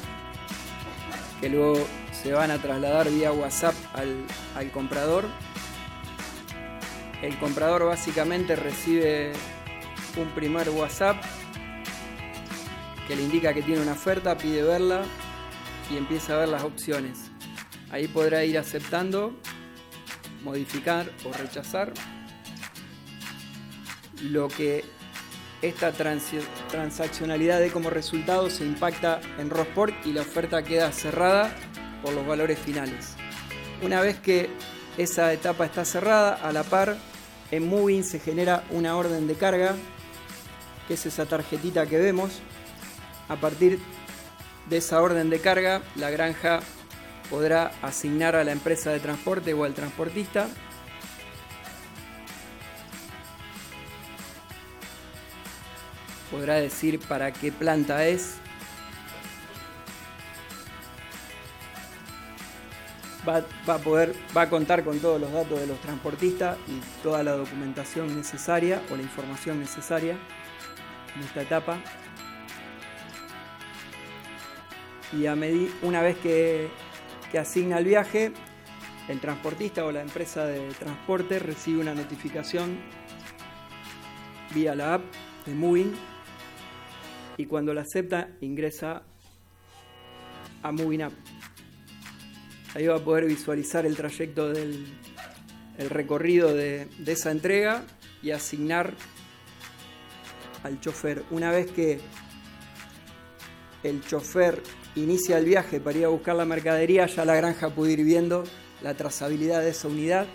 que 1.42 1.50
luego 1.50 1.88
se 2.12 2.32
van 2.32 2.52
a 2.52 2.62
trasladar 2.62 3.10
vía 3.10 3.32
WhatsApp 3.32 3.74
al, 3.96 4.26
al 4.56 4.70
comprador. 4.70 5.26
El 7.24 7.36
comprador 7.40 7.86
básicamente 7.86 8.56
recibe 8.56 9.34
un 10.18 10.28
primer 10.36 10.70
WhatsApp 10.70 11.18
que 13.08 13.16
le 13.16 13.24
indica 13.24 13.56
que 13.56 13.64
tiene 13.64 13.82
una 13.82 13.94
oferta, 13.94 14.38
pide 14.38 14.62
verla 14.62 15.02
y 15.90 15.98
empieza 15.98 16.36
a 16.36 16.42
ver 16.42 16.50
las 16.50 16.64
opciones. 16.64 17.32
Ahí 17.90 18.08
podrá 18.08 18.46
ir 18.46 18.60
aceptando, 18.60 19.36
modificar 20.44 21.12
o 21.26 21.34
rechazar. 21.34 21.92
Lo 24.22 24.48
que 24.48 24.86
esta 25.62 25.94
transi- 25.94 26.46
transaccionalidad 26.70 27.60
de 27.60 27.72
como 27.72 27.90
resultado 27.90 28.50
se 28.50 28.64
impacta 28.64 29.20
en 29.40 29.50
Rosport 29.50 29.94
y 30.06 30.14
la 30.14 30.22
oferta 30.22 30.64
queda 30.64 30.92
cerrada 30.92 31.52
por 32.04 32.14
los 32.14 32.26
valores 32.26 32.60
finales. 32.60 33.16
Una 33.82 34.02
vez 34.02 34.20
que 34.20 34.50
esa 34.98 35.34
etapa 35.34 35.66
está 35.66 35.86
cerrada, 35.86 36.34
a 36.36 36.52
la 36.52 36.64
par, 36.64 36.98
en 37.52 37.68
Moving 37.68 38.04
se 38.04 38.20
genera 38.20 38.64
una 38.72 38.96
orden 38.98 39.28
de 39.28 39.36
carga, 39.36 39.76
que 40.88 40.96
es 40.96 41.06
esa 41.06 41.26
tarjetita 41.26 41.86
que 41.86 41.98
vemos. 41.98 42.40
A 43.30 43.36
partir 43.36 43.80
de 44.70 44.78
esa 44.78 45.02
orden 45.02 45.30
de 45.30 45.40
carga, 45.40 45.82
la 45.96 46.10
granja 46.10 46.60
podrá 47.30 47.72
asignar 47.82 48.36
a 48.36 48.44
la 48.44 48.52
empresa 48.52 48.92
de 48.92 49.00
transporte 49.00 49.54
o 49.54 49.64
al 49.64 49.74
transportista 49.74 50.48
podrá 56.32 56.56
decir 56.56 57.00
para 57.00 57.32
qué 57.32 57.52
planta 57.52 58.06
es. 58.06 58.38
Va, 63.28 63.44
va 63.68 63.76
a 63.76 63.78
poder, 63.80 64.16
va 64.36 64.44
a 64.44 64.50
contar 64.50 64.84
con 64.86 65.00
todos 65.00 65.20
los 65.20 65.32
datos 65.34 65.60
de 65.60 65.68
los 65.68 65.80
transportistas 65.82 66.58
y 66.68 66.80
toda 67.04 67.24
la 67.24 67.34
documentación 67.34 68.16
necesaria 68.16 68.82
o 68.90 68.96
la 68.96 69.02
información 69.04 69.60
necesaria 69.60 70.18
en 71.16 71.24
esta 71.24 71.42
etapa. 71.42 71.78
Y 75.12 75.26
a 75.26 75.36
medi- 75.36 75.72
una 75.82 76.02
vez 76.02 76.18
que, 76.18 76.70
que 77.32 77.40
asigna 77.40 77.80
el 77.80 77.86
viaje, 77.86 78.32
el 79.10 79.20
transportista 79.20 79.86
o 79.86 79.92
la 79.92 80.02
empresa 80.02 80.46
de 80.46 80.70
transporte 80.72 81.40
recibe 81.40 81.82
una 81.82 81.96
notificación 81.96 82.78
vía 84.54 84.76
la 84.76 84.96
app 84.96 85.02
de 85.46 85.54
Moving 85.54 85.94
y 87.38 87.46
cuando 87.46 87.74
la 87.74 87.82
acepta 87.82 88.30
ingresa 88.42 89.04
a 90.64 90.72
Moving 90.72 91.04
App. 91.04 91.14
Ahí 92.76 92.88
va 92.88 92.98
a 92.98 93.00
poder 93.00 93.26
visualizar 93.26 93.86
el 93.86 93.96
trayecto 93.96 94.50
del 94.52 94.86
el 95.78 95.90
recorrido 95.90 96.54
de, 96.54 96.88
de 96.98 97.12
esa 97.12 97.32
entrega 97.32 97.84
y 98.22 98.32
asignar 98.32 98.94
al 100.64 100.80
chofer. 100.82 101.24
Una 101.30 101.52
vez 101.52 101.72
que 101.72 102.00
el 103.84 104.04
chofer 104.04 104.62
inicia 104.96 105.38
el 105.38 105.46
viaje 105.46 105.80
para 105.80 105.98
ir 105.98 106.06
a 106.06 106.10
buscar 106.10 106.36
la 106.36 106.46
mercadería, 106.46 107.06
ya 107.06 107.26
la 107.26 107.36
granja 107.36 107.70
puede 107.70 107.94
ir 107.94 108.04
viendo 108.04 108.44
la 108.82 108.96
trazabilidad 108.96 109.62
de 109.62 109.70
esa 109.70 109.88
unidad, 109.88 110.26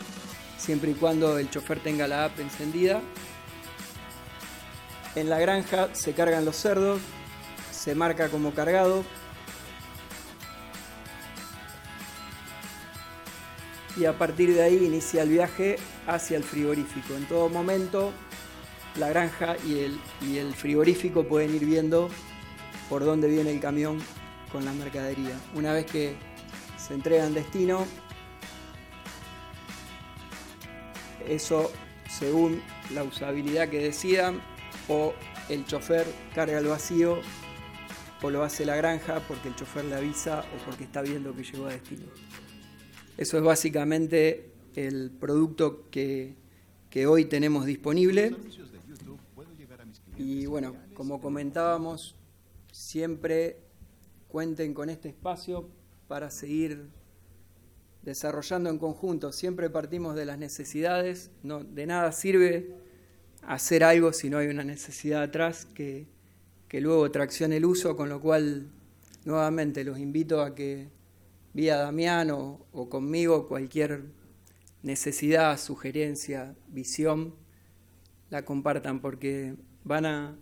siempre 0.58 0.92
y 0.92 0.94
cuando 0.94 1.38
el 1.38 1.50
chofer 1.50 1.80
tenga 1.80 2.06
la 2.06 2.24
app 2.26 2.38
encendida. 2.38 3.00
En 5.14 5.28
la 5.28 5.38
granja 5.38 5.94
se 5.94 6.14
cargan 6.14 6.44
los 6.44 6.56
cerdos, 6.56 7.00
se 7.70 7.94
marca 7.94 8.28
como 8.28 8.54
cargado. 8.54 9.04
Y 13.96 14.06
a 14.06 14.16
partir 14.16 14.54
de 14.54 14.62
ahí 14.62 14.86
inicia 14.86 15.22
el 15.22 15.28
viaje 15.28 15.76
hacia 16.06 16.38
el 16.38 16.44
frigorífico. 16.44 17.14
En 17.14 17.26
todo 17.26 17.50
momento 17.50 18.12
la 18.96 19.10
granja 19.10 19.56
y 19.66 19.80
el, 19.80 20.00
y 20.22 20.38
el 20.38 20.54
frigorífico 20.54 21.24
pueden 21.24 21.54
ir 21.54 21.66
viendo 21.66 22.08
por 22.88 23.04
dónde 23.04 23.28
viene 23.28 23.50
el 23.50 23.60
camión 23.60 23.98
con 24.50 24.64
la 24.64 24.72
mercadería. 24.72 25.38
Una 25.54 25.74
vez 25.74 25.86
que 25.86 26.16
se 26.78 26.94
entrega 26.94 27.26
en 27.26 27.34
destino, 27.34 27.86
eso 31.28 31.70
según 32.08 32.62
la 32.94 33.02
usabilidad 33.02 33.68
que 33.68 33.78
decidan, 33.78 34.42
o 34.88 35.14
el 35.48 35.64
chofer 35.64 36.06
carga 36.34 36.58
el 36.58 36.66
vacío, 36.66 37.18
o 38.22 38.30
lo 38.30 38.44
hace 38.44 38.64
la 38.64 38.76
granja 38.76 39.20
porque 39.26 39.48
el 39.48 39.56
chofer 39.56 39.84
le 39.84 39.96
avisa 39.96 40.40
o 40.40 40.64
porque 40.64 40.84
está 40.84 41.02
viendo 41.02 41.34
que 41.34 41.42
llegó 41.42 41.66
a 41.66 41.72
destino. 41.72 42.04
Eso 43.16 43.36
es 43.36 43.42
básicamente 43.42 44.52
el 44.74 45.10
producto 45.10 45.90
que, 45.90 46.36
que 46.88 47.06
hoy 47.06 47.24
tenemos 47.24 47.66
disponible. 47.66 48.34
Y 50.16 50.46
bueno, 50.46 50.76
como 50.94 51.20
comentábamos, 51.20 52.14
siempre 52.70 53.58
cuenten 54.28 54.72
con 54.72 54.88
este 54.88 55.08
espacio 55.08 55.68
para 56.06 56.30
seguir 56.30 56.90
desarrollando 58.02 58.70
en 58.70 58.78
conjunto. 58.78 59.32
Siempre 59.32 59.68
partimos 59.70 60.14
de 60.14 60.26
las 60.26 60.38
necesidades, 60.38 61.30
no, 61.42 61.64
de 61.64 61.86
nada 61.86 62.12
sirve 62.12 62.81
hacer 63.42 63.84
algo 63.84 64.12
si 64.12 64.30
no 64.30 64.38
hay 64.38 64.48
una 64.48 64.64
necesidad 64.64 65.22
atrás 65.22 65.66
que, 65.74 66.06
que 66.68 66.80
luego 66.80 67.10
traccione 67.10 67.56
el 67.58 67.64
uso, 67.64 67.96
con 67.96 68.08
lo 68.08 68.20
cual 68.20 68.70
nuevamente 69.24 69.84
los 69.84 69.98
invito 69.98 70.42
a 70.42 70.54
que 70.54 70.88
vía 71.52 71.76
Damián 71.76 72.30
o, 72.30 72.66
o 72.72 72.88
conmigo 72.88 73.48
cualquier 73.48 74.04
necesidad, 74.82 75.58
sugerencia, 75.58 76.54
visión, 76.68 77.34
la 78.30 78.44
compartan 78.44 79.00
porque 79.00 79.54
van 79.84 80.06
a 80.06 80.36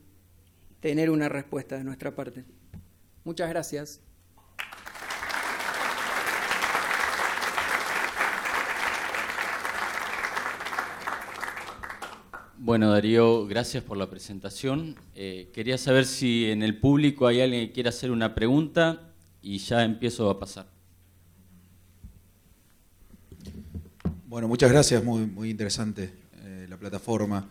tener 0.80 1.10
una 1.10 1.28
respuesta 1.28 1.76
de 1.76 1.84
nuestra 1.84 2.14
parte. 2.14 2.44
Muchas 3.24 3.50
gracias. 3.50 4.00
Bueno, 12.70 12.92
Darío, 12.92 13.48
gracias 13.48 13.82
por 13.82 13.96
la 13.96 14.08
presentación. 14.08 14.94
Eh, 15.16 15.50
quería 15.52 15.76
saber 15.76 16.06
si 16.06 16.52
en 16.52 16.62
el 16.62 16.78
público 16.78 17.26
hay 17.26 17.40
alguien 17.40 17.66
que 17.66 17.72
quiera 17.72 17.88
hacer 17.88 18.12
una 18.12 18.32
pregunta 18.32 19.10
y 19.42 19.58
ya 19.58 19.82
empiezo 19.82 20.30
a 20.30 20.38
pasar. 20.38 20.68
Bueno, 24.24 24.46
muchas 24.46 24.70
gracias, 24.70 25.02
muy, 25.02 25.26
muy 25.26 25.50
interesante 25.50 26.12
eh, 26.44 26.66
la 26.70 26.76
plataforma. 26.76 27.48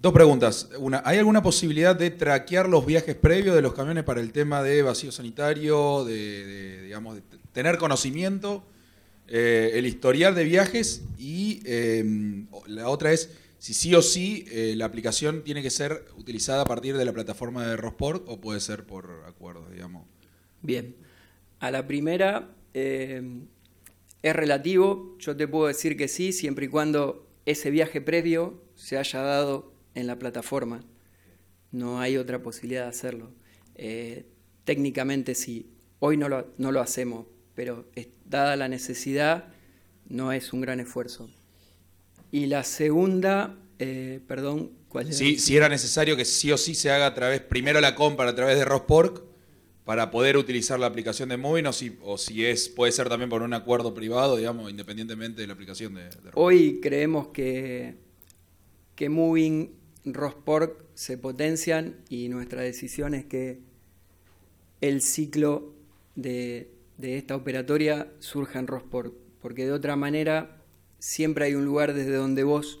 Dos 0.00 0.14
preguntas. 0.14 0.70
Una, 0.78 1.02
¿hay 1.04 1.18
alguna 1.18 1.42
posibilidad 1.42 1.94
de 1.94 2.08
traquear 2.08 2.66
los 2.66 2.86
viajes 2.86 3.14
previos 3.14 3.54
de 3.54 3.60
los 3.60 3.74
camiones 3.74 4.04
para 4.04 4.22
el 4.22 4.32
tema 4.32 4.62
de 4.62 4.80
vacío 4.80 5.12
sanitario, 5.12 6.02
de, 6.06 6.84
digamos, 6.84 7.18
tener 7.52 7.76
conocimiento, 7.76 8.64
eh, 9.28 9.72
el 9.74 9.84
historial 9.84 10.34
de 10.34 10.44
viajes 10.44 11.02
y 11.18 11.60
eh, 11.66 12.46
la 12.68 12.88
otra 12.88 13.12
es 13.12 13.32
si 13.62 13.74
sí 13.74 13.94
o 13.94 14.02
sí 14.02 14.44
eh, 14.50 14.74
la 14.76 14.86
aplicación 14.86 15.44
tiene 15.44 15.62
que 15.62 15.70
ser 15.70 16.06
utilizada 16.16 16.62
a 16.62 16.64
partir 16.64 16.96
de 16.96 17.04
la 17.04 17.12
plataforma 17.12 17.64
de 17.64 17.76
Rosport 17.76 18.24
o 18.26 18.40
puede 18.40 18.58
ser 18.58 18.84
por 18.86 19.22
acuerdo, 19.24 19.70
digamos? 19.70 20.04
Bien, 20.62 20.96
a 21.60 21.70
la 21.70 21.86
primera 21.86 22.56
eh, 22.74 23.22
es 24.20 24.34
relativo, 24.34 25.16
yo 25.20 25.36
te 25.36 25.46
puedo 25.46 25.68
decir 25.68 25.96
que 25.96 26.08
sí, 26.08 26.32
siempre 26.32 26.66
y 26.66 26.68
cuando 26.70 27.30
ese 27.46 27.70
viaje 27.70 28.00
previo 28.00 28.60
se 28.74 28.98
haya 28.98 29.22
dado 29.22 29.72
en 29.94 30.08
la 30.08 30.18
plataforma. 30.18 30.84
No 31.70 32.00
hay 32.00 32.16
otra 32.16 32.42
posibilidad 32.42 32.82
de 32.82 32.88
hacerlo. 32.88 33.30
Eh, 33.76 34.26
técnicamente 34.64 35.36
sí, 35.36 35.70
hoy 36.00 36.16
no 36.16 36.28
lo, 36.28 36.52
no 36.58 36.72
lo 36.72 36.80
hacemos, 36.80 37.26
pero 37.54 37.86
dada 38.24 38.56
la 38.56 38.66
necesidad, 38.66 39.54
no 40.08 40.32
es 40.32 40.52
un 40.52 40.62
gran 40.62 40.80
esfuerzo. 40.80 41.30
Y 42.32 42.46
la 42.46 42.64
segunda, 42.64 43.58
eh, 43.78 44.20
perdón, 44.26 44.72
¿cuál 44.88 45.08
es? 45.08 45.18
Sí, 45.18 45.38
si 45.38 45.54
era 45.54 45.68
necesario 45.68 46.16
que 46.16 46.24
sí 46.24 46.50
o 46.50 46.56
sí 46.56 46.74
se 46.74 46.90
haga 46.90 47.06
a 47.06 47.14
través, 47.14 47.42
primero 47.42 47.78
la 47.80 47.94
compra 47.94 48.26
a 48.26 48.34
través 48.34 48.56
de 48.56 48.64
Rospork 48.64 49.22
para 49.84 50.10
poder 50.10 50.38
utilizar 50.38 50.80
la 50.80 50.86
aplicación 50.86 51.28
de 51.28 51.36
Moving 51.36 51.66
o 51.66 51.74
si, 51.74 51.98
o 52.00 52.16
si 52.16 52.46
es, 52.46 52.70
puede 52.70 52.90
ser 52.90 53.10
también 53.10 53.28
por 53.28 53.42
un 53.42 53.52
acuerdo 53.52 53.92
privado, 53.92 54.38
digamos, 54.38 54.70
independientemente 54.70 55.42
de 55.42 55.46
la 55.46 55.52
aplicación 55.52 55.94
de, 55.94 56.04
de 56.04 56.30
Hoy 56.32 56.80
creemos 56.80 57.28
que, 57.28 57.96
que 58.94 59.10
Moving, 59.10 59.74
Rospork 60.06 60.86
se 60.94 61.18
potencian 61.18 61.96
y 62.08 62.30
nuestra 62.30 62.62
decisión 62.62 63.14
es 63.14 63.26
que 63.26 63.60
el 64.80 65.02
ciclo 65.02 65.74
de, 66.14 66.70
de 66.96 67.18
esta 67.18 67.36
operatoria 67.36 68.10
surja 68.20 68.58
en 68.58 68.68
Rospork, 68.68 69.12
porque 69.42 69.66
de 69.66 69.72
otra 69.72 69.96
manera 69.96 70.61
siempre 71.02 71.46
hay 71.46 71.56
un 71.56 71.64
lugar 71.64 71.94
desde 71.94 72.14
donde 72.14 72.44
vos 72.44 72.80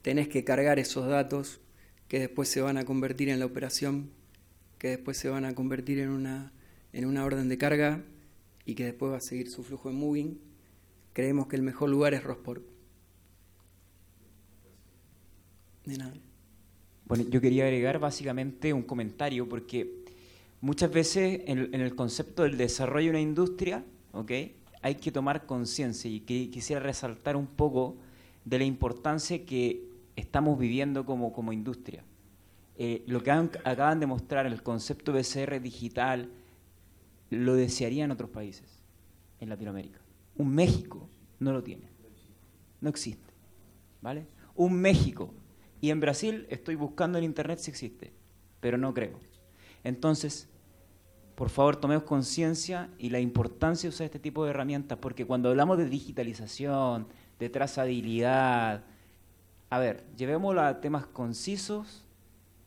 tenés 0.00 0.26
que 0.26 0.42
cargar 0.42 0.78
esos 0.78 1.06
datos 1.06 1.60
que 2.08 2.18
después 2.18 2.48
se 2.48 2.62
van 2.62 2.78
a 2.78 2.86
convertir 2.86 3.28
en 3.28 3.40
la 3.40 3.44
operación 3.44 4.08
que 4.78 4.88
después 4.88 5.18
se 5.18 5.28
van 5.28 5.44
a 5.44 5.54
convertir 5.54 5.98
en 5.98 6.08
una, 6.08 6.50
en 6.94 7.04
una 7.04 7.26
orden 7.26 7.50
de 7.50 7.58
carga 7.58 8.02
y 8.64 8.74
que 8.74 8.86
después 8.86 9.12
va 9.12 9.18
a 9.18 9.20
seguir 9.20 9.50
su 9.50 9.62
flujo 9.62 9.90
en 9.90 9.96
moving, 9.96 10.38
creemos 11.12 11.46
que 11.46 11.56
el 11.56 11.62
mejor 11.62 11.90
lugar 11.90 12.14
es 12.14 12.24
Rosport. 12.24 12.64
De 15.84 15.98
nada. 15.98 16.14
Bueno, 17.04 17.24
yo 17.28 17.38
quería 17.42 17.64
agregar 17.64 17.98
básicamente 17.98 18.72
un 18.72 18.82
comentario 18.82 19.46
porque 19.46 20.04
muchas 20.62 20.90
veces 20.90 21.42
en, 21.44 21.74
el 21.74 21.94
concepto 21.94 22.44
del 22.44 22.56
desarrollo 22.56 23.08
de 23.08 23.10
una 23.10 23.20
industria, 23.20 23.84
¿ok? 24.12 24.32
Hay 24.82 24.96
que 24.96 25.12
tomar 25.12 25.46
conciencia 25.46 26.10
y 26.10 26.20
que, 26.20 26.50
quisiera 26.50 26.80
resaltar 26.80 27.36
un 27.36 27.46
poco 27.46 27.96
de 28.44 28.58
la 28.58 28.64
importancia 28.64 29.44
que 29.44 29.84
estamos 30.16 30.58
viviendo 30.58 31.04
como, 31.04 31.32
como 31.32 31.52
industria. 31.52 32.04
Eh, 32.76 33.02
lo 33.06 33.22
que 33.22 33.30
acaban 33.30 34.00
de 34.00 34.06
mostrar, 34.06 34.46
el 34.46 34.62
concepto 34.62 35.12
BCR 35.12 35.60
digital, 35.60 36.30
lo 37.30 37.54
desearían 37.54 38.10
otros 38.10 38.30
países 38.30 38.82
en 39.40 39.48
Latinoamérica. 39.48 40.00
Un 40.36 40.54
México 40.54 41.08
no 41.40 41.52
lo 41.52 41.62
tiene, 41.62 41.88
no 42.80 42.88
existe. 42.88 43.28
¿vale? 44.00 44.26
Un 44.54 44.74
México. 44.74 45.32
Y 45.80 45.90
en 45.90 46.00
Brasil 46.00 46.46
estoy 46.50 46.74
buscando 46.74 47.18
en 47.18 47.24
internet 47.24 47.58
si 47.58 47.70
existe, 47.70 48.12
pero 48.60 48.78
no 48.78 48.94
creo. 48.94 49.18
Entonces, 49.84 50.48
por 51.38 51.50
favor, 51.50 51.76
tomemos 51.76 52.02
conciencia 52.02 52.90
y 52.98 53.10
la 53.10 53.20
importancia 53.20 53.88
de 53.88 53.94
usar 53.94 54.06
este 54.06 54.18
tipo 54.18 54.42
de 54.42 54.50
herramientas, 54.50 54.98
porque 54.98 55.24
cuando 55.24 55.50
hablamos 55.50 55.78
de 55.78 55.88
digitalización, 55.88 57.06
de 57.38 57.48
trazabilidad, 57.48 58.82
a 59.70 59.78
ver, 59.78 60.02
llevémoslo 60.16 60.62
a 60.62 60.80
temas 60.80 61.06
concisos 61.06 62.04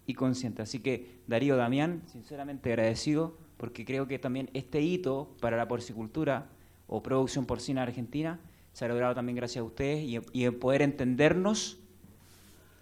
y 0.06 0.14
consciente. 0.14 0.62
Así 0.62 0.80
que 0.80 1.20
Darío 1.28 1.58
Damián, 1.58 2.04
sinceramente 2.06 2.70
agradecido, 2.70 3.38
porque 3.58 3.84
creo 3.84 4.08
que 4.08 4.20
también 4.20 4.50
este 4.54 4.80
hito 4.80 5.36
para 5.42 5.58
la 5.58 5.68
porcicultura 5.68 6.48
o 6.88 7.04
producción 7.04 7.46
porcina 7.46 7.82
argentina 7.84 8.40
se 8.72 8.86
ha 8.86 8.88
logrado 8.88 9.14
también 9.14 9.36
gracias 9.36 9.64
a 9.64 9.66
ustedes 9.66 10.06
y, 10.06 10.18
y 10.32 10.50
poder 10.50 10.82
entendernos 10.82 11.78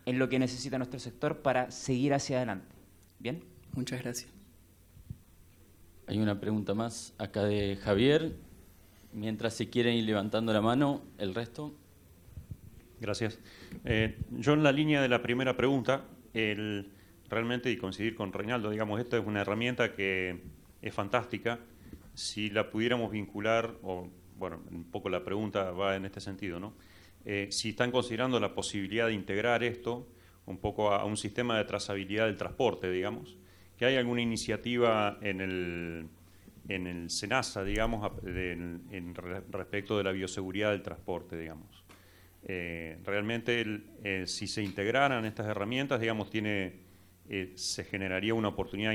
en 0.06 0.20
lo 0.20 0.30
que 0.30 0.38
necesita 0.38 0.78
nuestro 0.78 1.00
sector 1.00 1.40
para 1.40 1.72
seguir 1.72 2.14
hacia 2.14 2.38
adelante. 2.38 2.76
¿Bien? 3.18 3.44
Muchas 3.74 4.04
gracias. 4.04 4.39
Hay 6.10 6.18
una 6.18 6.40
pregunta 6.40 6.74
más 6.74 7.14
acá 7.20 7.44
de 7.44 7.76
Javier. 7.76 8.36
Mientras 9.14 9.54
se 9.54 9.70
quieren 9.70 9.94
ir 9.94 10.06
levantando 10.06 10.52
la 10.52 10.60
mano, 10.60 11.04
el 11.20 11.36
resto. 11.36 11.76
Gracias. 13.00 13.38
Eh, 13.86 14.18
yo 14.32 14.54
en 14.54 14.64
la 14.64 14.72
línea 14.72 15.04
de 15.04 15.08
la 15.08 15.22
primera 15.22 15.56
pregunta, 15.56 16.06
realmente 16.34 17.70
y 17.70 17.78
coincidir 17.78 18.16
con 18.16 18.34
Reinaldo, 18.34 18.72
digamos, 18.72 19.00
esto 19.00 19.18
es 19.18 19.28
una 19.28 19.42
herramienta 19.42 19.94
que 19.94 20.42
es 20.82 20.92
fantástica. 20.96 21.60
Si 22.16 22.50
la 22.50 22.72
pudiéramos 22.72 23.12
vincular, 23.12 23.76
o 23.84 24.10
bueno, 24.40 24.62
un 24.72 24.86
poco 24.86 25.10
la 25.10 25.24
pregunta 25.24 25.70
va 25.70 25.96
en 25.96 26.06
este 26.06 26.22
sentido, 26.22 26.60
¿no? 26.60 26.74
Eh, 27.24 27.50
si 27.52 27.70
están 27.70 27.92
considerando 27.92 28.40
la 28.40 28.56
posibilidad 28.56 29.06
de 29.06 29.14
integrar 29.14 29.64
esto 29.64 30.08
un 30.48 30.58
poco 30.58 30.92
a, 30.92 31.06
un 31.06 31.18
sistema 31.18 31.56
de 31.60 31.66
trazabilidad 31.66 32.26
del 32.26 32.38
transporte, 32.38 32.90
digamos, 32.90 33.38
que 33.80 33.86
hay 33.86 33.96
alguna 33.96 34.22
iniciativa 34.22 35.18
en 35.22 35.40
el, 35.40 36.08
en 36.68 36.86
el 36.86 37.10
SENASA, 37.10 37.64
digamos, 37.64 38.12
respecto 39.52 39.98
de 39.98 40.04
la 40.04 40.12
bioseguridad 40.12 40.72
del 40.72 40.82
transporte, 40.82 41.40
digamos. 41.40 41.86
Eh, 42.44 42.98
realmente, 43.06 43.64
eh, 44.04 44.26
si 44.28 44.48
se 44.48 44.64
integraran 44.64 45.24
estas 45.24 45.48
herramientas, 45.48 46.02
digamos, 46.02 46.30
tiene 46.30 46.90
eh, 47.30 47.54
se 47.56 47.86
generaría 47.86 48.34
una 48.34 48.50
oportunidad 48.50 48.92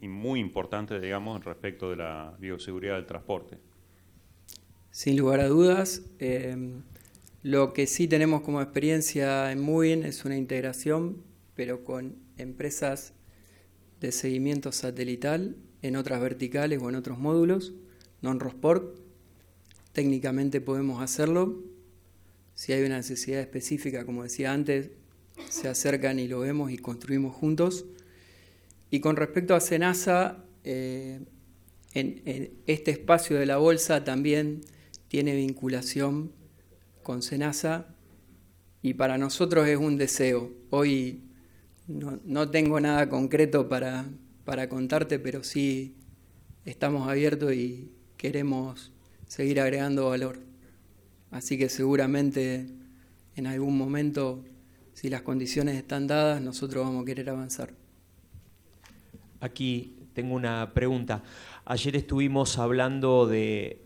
muy 0.00 0.40
importante, 0.40 0.98
digamos, 0.98 1.44
respecto 1.44 1.90
de 1.90 1.96
la 1.96 2.34
bioseguridad 2.40 2.96
del 2.96 3.06
transporte. 3.06 3.58
Sin 4.90 5.16
lugar 5.16 5.38
a 5.38 5.46
dudas. 5.46 6.02
Lo 7.42 7.72
que 7.72 7.86
sí 7.86 8.08
tenemos 8.08 8.40
como 8.40 8.60
experiencia 8.62 9.52
en 9.52 9.60
Moving 9.60 10.02
es 10.02 10.24
una 10.24 10.36
integración, 10.36 11.22
pero 11.54 11.84
con 11.84 12.16
empresas 12.36 13.14
de 14.04 14.12
seguimiento 14.12 14.70
satelital 14.72 15.56
en 15.82 15.96
otras 15.96 16.20
verticales 16.20 16.80
o 16.82 16.88
en 16.88 16.94
otros 16.94 17.18
módulos, 17.18 17.72
non-Rosport. 18.22 18.98
Técnicamente 19.92 20.60
podemos 20.60 21.02
hacerlo. 21.02 21.62
Si 22.54 22.72
hay 22.72 22.84
una 22.84 22.96
necesidad 22.96 23.40
específica, 23.40 24.04
como 24.04 24.22
decía 24.22 24.52
antes, 24.52 24.90
se 25.48 25.68
acercan 25.68 26.18
y 26.18 26.28
lo 26.28 26.40
vemos 26.40 26.70
y 26.70 26.78
construimos 26.78 27.34
juntos. 27.34 27.86
Y 28.90 29.00
con 29.00 29.16
respecto 29.16 29.54
a 29.54 29.60
Senasa, 29.60 30.44
eh, 30.64 31.20
en, 31.94 32.52
este 32.66 32.90
espacio 32.90 33.38
de 33.38 33.46
la 33.46 33.56
bolsa 33.56 34.04
también 34.04 34.60
tiene 35.08 35.34
vinculación 35.34 36.32
con 37.02 37.22
Senasa 37.22 37.94
y 38.82 38.94
para 38.94 39.16
nosotros 39.16 39.66
es 39.66 39.78
un 39.78 39.96
deseo. 39.96 40.52
Hoy 40.70 41.22
no, 41.86 42.50
tengo 42.50 42.80
nada 42.80 43.08
concreto 43.08 43.68
para, 43.68 44.06
para 44.44 44.68
contarte, 44.68 45.18
pero 45.18 45.42
sí 45.42 45.96
estamos 46.64 47.08
abiertos 47.08 47.52
y 47.52 47.90
queremos 48.16 48.92
seguir 49.26 49.60
agregando 49.60 50.08
valor. 50.08 50.38
Así 51.30 51.58
que 51.58 51.68
seguramente 51.68 52.66
en 53.36 53.46
algún 53.46 53.76
momento 53.76 54.44
si 54.94 55.10
las 55.10 55.22
condiciones 55.22 55.76
están 55.76 56.06
dadas, 56.06 56.40
nosotros 56.40 56.84
vamos 56.84 57.02
a 57.02 57.04
querer 57.04 57.28
avanzar. 57.28 57.74
Aquí 59.40 59.96
tengo 60.14 60.34
una 60.36 60.72
pregunta. 60.72 61.22
Ayer 61.64 61.96
estuvimos 61.96 62.58
hablando 62.58 63.26
de, 63.26 63.80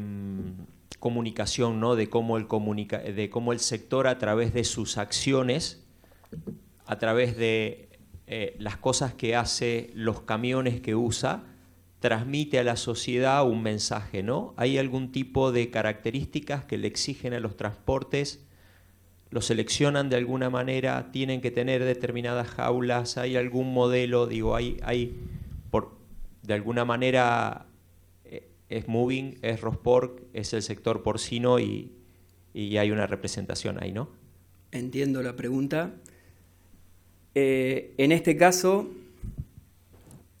mm, 0.00 0.98
comunicación, 1.00 1.80
¿no? 1.80 1.96
de, 1.96 2.08
cómo 2.08 2.38
el 2.38 2.46
de 2.46 3.28
cómo 3.30 3.52
el 3.52 3.58
sector 3.58 4.06
a 4.06 4.18
través 4.18 4.54
de 4.54 4.64
sus 4.64 4.96
acciones, 4.96 5.83
a 6.94 6.98
través 6.98 7.36
de 7.36 7.88
eh, 8.26 8.56
las 8.58 8.76
cosas 8.76 9.14
que 9.14 9.36
hace, 9.36 9.90
los 9.94 10.22
camiones 10.22 10.80
que 10.80 10.94
usa, 10.94 11.44
transmite 12.00 12.58
a 12.58 12.64
la 12.64 12.76
sociedad 12.76 13.46
un 13.46 13.62
mensaje. 13.62 14.22
¿no? 14.22 14.54
¿Hay 14.56 14.78
algún 14.78 15.12
tipo 15.12 15.52
de 15.52 15.70
características 15.70 16.64
que 16.64 16.78
le 16.78 16.86
exigen 16.86 17.34
a 17.34 17.40
los 17.40 17.56
transportes 17.56 18.44
lo 19.34 19.40
seleccionan 19.40 20.10
de 20.10 20.16
alguna 20.16 20.48
manera, 20.48 21.10
tienen 21.10 21.40
que 21.40 21.50
tener 21.50 21.82
determinadas 21.82 22.46
jaulas, 22.46 23.18
hay 23.18 23.34
algún 23.34 23.74
modelo, 23.74 24.28
digo, 24.28 24.54
hay, 24.54 24.78
hay 24.84 25.18
por, 25.72 25.96
de 26.42 26.54
alguna 26.54 26.84
manera 26.84 27.66
eh, 28.24 28.48
es 28.68 28.86
Moving, 28.86 29.38
es 29.42 29.60
Rosport, 29.60 30.20
es 30.32 30.52
el 30.52 30.62
sector 30.62 31.02
porcino 31.02 31.58
y, 31.58 31.90
y 32.52 32.76
hay 32.76 32.92
una 32.92 33.08
representación 33.08 33.82
ahí, 33.82 33.90
¿no? 33.90 34.08
Entiendo 34.70 35.20
la 35.20 35.34
pregunta. 35.34 35.94
Eh, 37.34 37.94
en 37.98 38.12
este 38.12 38.36
caso, 38.36 38.88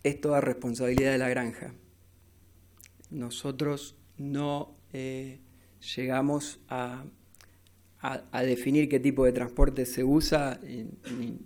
es 0.02 0.20
toda 0.20 0.40
responsabilidad 0.40 1.12
de 1.12 1.18
la 1.18 1.28
granja. 1.28 1.74
Nosotros 3.10 3.96
no 4.16 4.76
eh, 4.92 5.40
llegamos 5.96 6.60
a 6.68 7.04
definir 8.42 8.88
qué 8.88 9.00
tipo 9.00 9.24
de 9.24 9.32
transporte 9.32 9.86
se 9.86 10.04
usa, 10.04 10.60
eh, 10.62 10.86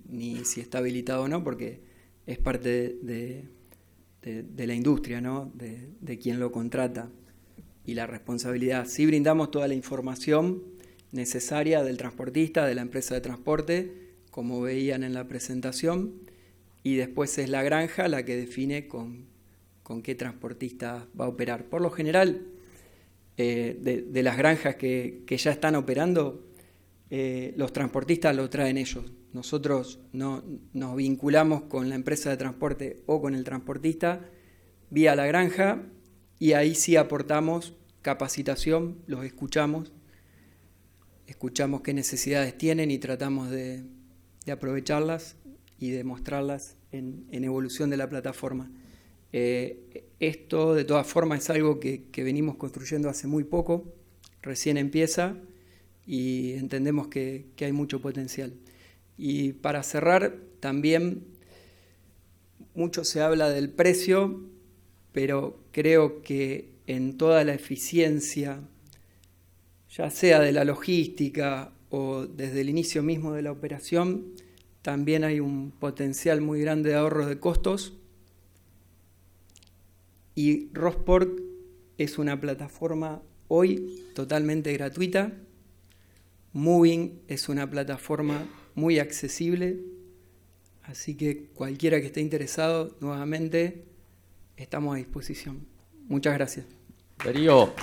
ni, 0.08 0.44
si 0.44 0.60
está 0.60 0.78
habilitado 0.78 1.22
o 1.22 1.28
no, 1.28 1.44
porque 1.44 1.80
es 2.26 2.38
parte 2.38 2.96
de, 3.00 3.48
la 4.66 4.74
industria, 4.74 5.20
¿no? 5.20 5.52
de, 5.54 6.18
quien 6.18 6.40
lo 6.40 6.50
contrata 6.50 7.10
y 7.86 7.94
la 7.94 8.06
responsabilidad. 8.06 8.86
Sí 8.86 9.06
brindamos 9.06 9.50
toda 9.50 9.68
la 9.68 9.74
información 9.74 10.62
necesaria 11.12 11.82
del 11.82 11.96
transportista, 11.96 12.66
de 12.66 12.74
la 12.74 12.82
empresa 12.82 13.14
de 13.14 13.20
transporte, 13.20 14.07
como 14.38 14.60
veían 14.60 15.02
en 15.02 15.14
la 15.14 15.26
presentación, 15.26 16.12
y 16.84 16.94
después 16.94 17.36
es 17.38 17.48
la 17.48 17.64
granja 17.64 18.06
la 18.06 18.24
que 18.24 18.36
define 18.36 18.86
con, 18.86 19.26
qué 20.04 20.14
transportista 20.14 21.08
va 21.20 21.24
a 21.24 21.28
operar. 21.28 21.64
Por 21.64 21.80
lo 21.80 21.90
general, 21.90 22.46
eh, 23.36 24.04
de, 24.08 24.22
las 24.22 24.38
granjas 24.38 24.76
que, 24.76 25.24
ya 25.28 25.50
están 25.50 25.74
operando, 25.74 26.46
eh, 27.10 27.52
los 27.56 27.72
transportistas 27.72 28.36
lo 28.36 28.48
traen 28.48 28.78
ellos. 28.78 29.10
Nosotros 29.32 29.98
no, 30.12 30.44
nos 30.72 30.94
vinculamos 30.94 31.62
con 31.62 31.88
la 31.88 31.96
empresa 31.96 32.30
de 32.30 32.36
transporte 32.36 33.02
o 33.06 33.20
con 33.20 33.34
el 33.34 33.42
transportista 33.42 34.20
vía 34.88 35.16
la 35.16 35.26
granja 35.26 35.82
y 36.38 36.52
ahí 36.52 36.76
sí 36.76 36.94
aportamos 36.94 37.74
capacitación, 38.02 39.02
los 39.08 39.24
escuchamos, 39.24 39.90
escuchamos 41.26 41.80
qué 41.80 41.92
necesidades 41.92 42.56
tienen 42.56 42.92
y 42.92 42.98
tratamos 42.98 43.50
de, 43.50 43.97
aprovecharlas 44.52 45.36
y 45.78 45.90
de 45.90 46.04
mostrarlas 46.04 46.76
en, 46.92 47.26
evolución 47.32 47.90
de 47.90 47.96
la 47.96 48.08
plataforma. 48.08 48.70
Eh, 49.32 50.06
esto 50.20 50.74
de 50.74 50.84
todas 50.84 51.06
formas 51.06 51.40
es 51.40 51.50
algo 51.50 51.80
que, 51.80 52.08
venimos 52.16 52.56
construyendo 52.56 53.08
hace 53.08 53.26
muy 53.26 53.44
poco, 53.44 53.94
recién 54.42 54.76
empieza 54.76 55.36
y 56.06 56.52
entendemos 56.52 57.08
que, 57.08 57.46
que 57.56 57.66
hay 57.66 57.72
mucho 57.72 58.00
potencial. 58.00 58.54
Y 59.16 59.52
para 59.52 59.82
cerrar, 59.82 60.36
también 60.60 61.26
mucho 62.74 63.04
se 63.04 63.20
habla 63.20 63.50
del 63.50 63.70
precio, 63.70 64.40
pero 65.12 65.60
creo 65.72 66.22
que 66.22 66.70
en 66.86 67.18
toda 67.18 67.44
la 67.44 67.54
eficiencia, 67.54 68.60
ya 69.90 70.10
sea 70.10 70.40
de 70.40 70.52
la 70.52 70.64
logística 70.64 71.72
o 71.90 72.26
desde 72.26 72.60
el 72.60 72.70
inicio 72.70 73.02
mismo 73.02 73.32
de 73.32 73.42
la 73.42 73.52
operación, 73.52 74.32
también 74.82 75.24
hay 75.24 75.40
un 75.40 75.70
potencial 75.70 76.40
muy 76.40 76.60
grande 76.60 76.90
de 76.90 76.96
ahorro 76.96 77.26
de 77.26 77.38
costos. 77.38 77.94
Y 80.34 80.68
Rosport 80.72 81.40
es 81.98 82.18
una 82.18 82.40
plataforma 82.40 83.22
hoy 83.48 84.04
totalmente 84.14 84.72
gratuita. 84.72 85.32
Moving 86.52 87.20
es 87.28 87.48
una 87.48 87.68
plataforma 87.68 88.46
muy 88.74 88.98
accesible. 88.98 89.80
Así 90.84 91.16
que 91.16 91.48
cualquiera 91.54 92.00
que 92.00 92.06
esté 92.06 92.20
interesado, 92.20 92.96
nuevamente, 93.00 93.84
estamos 94.56 94.94
a 94.94 94.98
disposición. 94.98 95.66
Muchas 96.08 96.34
gracias. 96.34 96.66
Darío, 97.22 97.74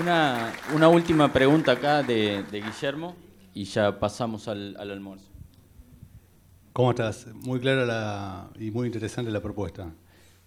una, 0.00 0.54
una 0.74 0.88
última 0.88 1.32
pregunta 1.32 1.72
acá 1.72 2.02
de, 2.02 2.44
Guillermo 2.50 3.16
y 3.56 3.64
ya 3.64 3.98
pasamos 3.98 4.48
al, 4.48 4.76
almuerzo. 4.78 5.30
¿Cómo 6.74 6.90
estás? 6.90 7.26
Muy 7.32 7.58
clara 7.58 8.50
y 8.60 8.70
muy 8.70 8.86
interesante 8.86 9.30
la 9.30 9.40
propuesta. 9.40 9.94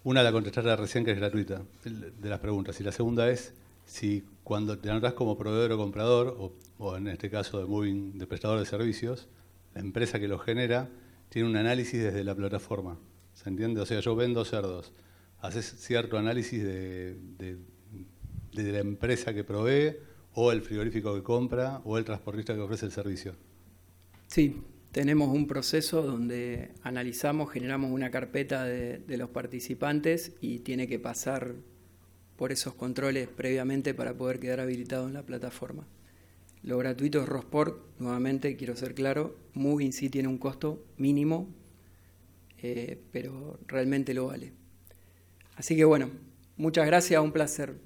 Una 0.04 0.22
la 0.22 0.30
contestaste 0.30 0.76
recién 0.76 1.04
que 1.04 1.10
es 1.10 1.18
gratuita, 1.18 1.62
de 1.84 2.28
las 2.28 2.38
preguntas. 2.38 2.80
Y 2.80 2.84
la 2.84 2.92
segunda 2.92 3.28
es 3.28 3.52
si 3.84 4.24
cuando 4.44 4.78
te 4.78 4.90
anotas 4.90 5.14
como 5.14 5.36
proveedor 5.36 5.72
o 5.72 5.76
comprador, 5.76 6.54
o, 6.78 6.96
en 6.96 7.08
este 7.08 7.28
caso 7.28 7.58
de 7.58 7.66
moving, 7.66 8.16
de 8.16 8.28
prestador 8.28 8.60
de 8.60 8.64
servicios, 8.64 9.26
la 9.74 9.80
empresa 9.80 10.20
que 10.20 10.28
lo 10.28 10.38
genera 10.38 10.88
tiene 11.30 11.48
un 11.48 11.56
análisis 11.56 12.00
desde 12.00 12.22
la 12.22 12.36
plataforma. 12.36 12.96
¿Se 13.34 13.48
entiende? 13.48 13.80
O 13.80 13.86
sea, 13.86 13.98
yo 13.98 14.14
vendo 14.14 14.44
cerdos. 14.44 14.92
Haces 15.40 15.66
cierto 15.80 16.16
análisis 16.16 16.62
de 16.62 17.58
de 18.52 18.72
la 18.72 18.78
empresa 18.78 19.32
que 19.32 19.44
provee 19.44 19.96
o 20.34 20.52
el 20.52 20.62
frigorífico 20.62 21.14
que 21.14 21.22
compra 21.22 21.80
o 21.84 21.98
el 21.98 22.04
transportista 22.04 22.54
que 22.54 22.60
ofrece 22.60 22.86
el 22.86 22.92
servicio. 22.92 23.34
Sí, 24.26 24.62
tenemos 24.92 25.34
un 25.34 25.46
proceso 25.46 26.02
donde 26.02 26.70
analizamos, 26.82 27.50
generamos 27.50 27.92
una 27.92 28.10
carpeta 28.10 28.64
de, 28.64 29.02
los 29.16 29.30
participantes 29.30 30.32
y 30.40 30.60
tiene 30.60 30.88
que 30.88 30.98
pasar 30.98 31.54
por 32.36 32.52
esos 32.52 32.74
controles 32.74 33.28
previamente 33.28 33.94
para 33.94 34.14
poder 34.14 34.40
quedar 34.40 34.60
habilitado 34.60 35.06
en 35.06 35.14
la 35.14 35.22
plataforma. 35.22 35.86
Lo 36.62 36.78
gratuito 36.78 37.22
es 37.22 37.28
Rosport, 37.28 37.78
nuevamente 37.98 38.56
quiero 38.56 38.76
ser 38.76 38.94
claro, 38.94 39.36
Moving 39.54 39.92
sí 39.92 40.10
tiene 40.10 40.28
un 40.28 40.38
costo 40.38 40.84
mínimo, 40.96 41.48
eh, 42.62 42.98
pero 43.12 43.58
realmente 43.66 44.12
lo 44.12 44.26
vale. 44.26 44.52
Así 45.56 45.76
que 45.76 45.84
bueno, 45.84 46.10
muchas 46.56 46.86
gracias, 46.86 47.22
un 47.22 47.32
placer 47.32 47.76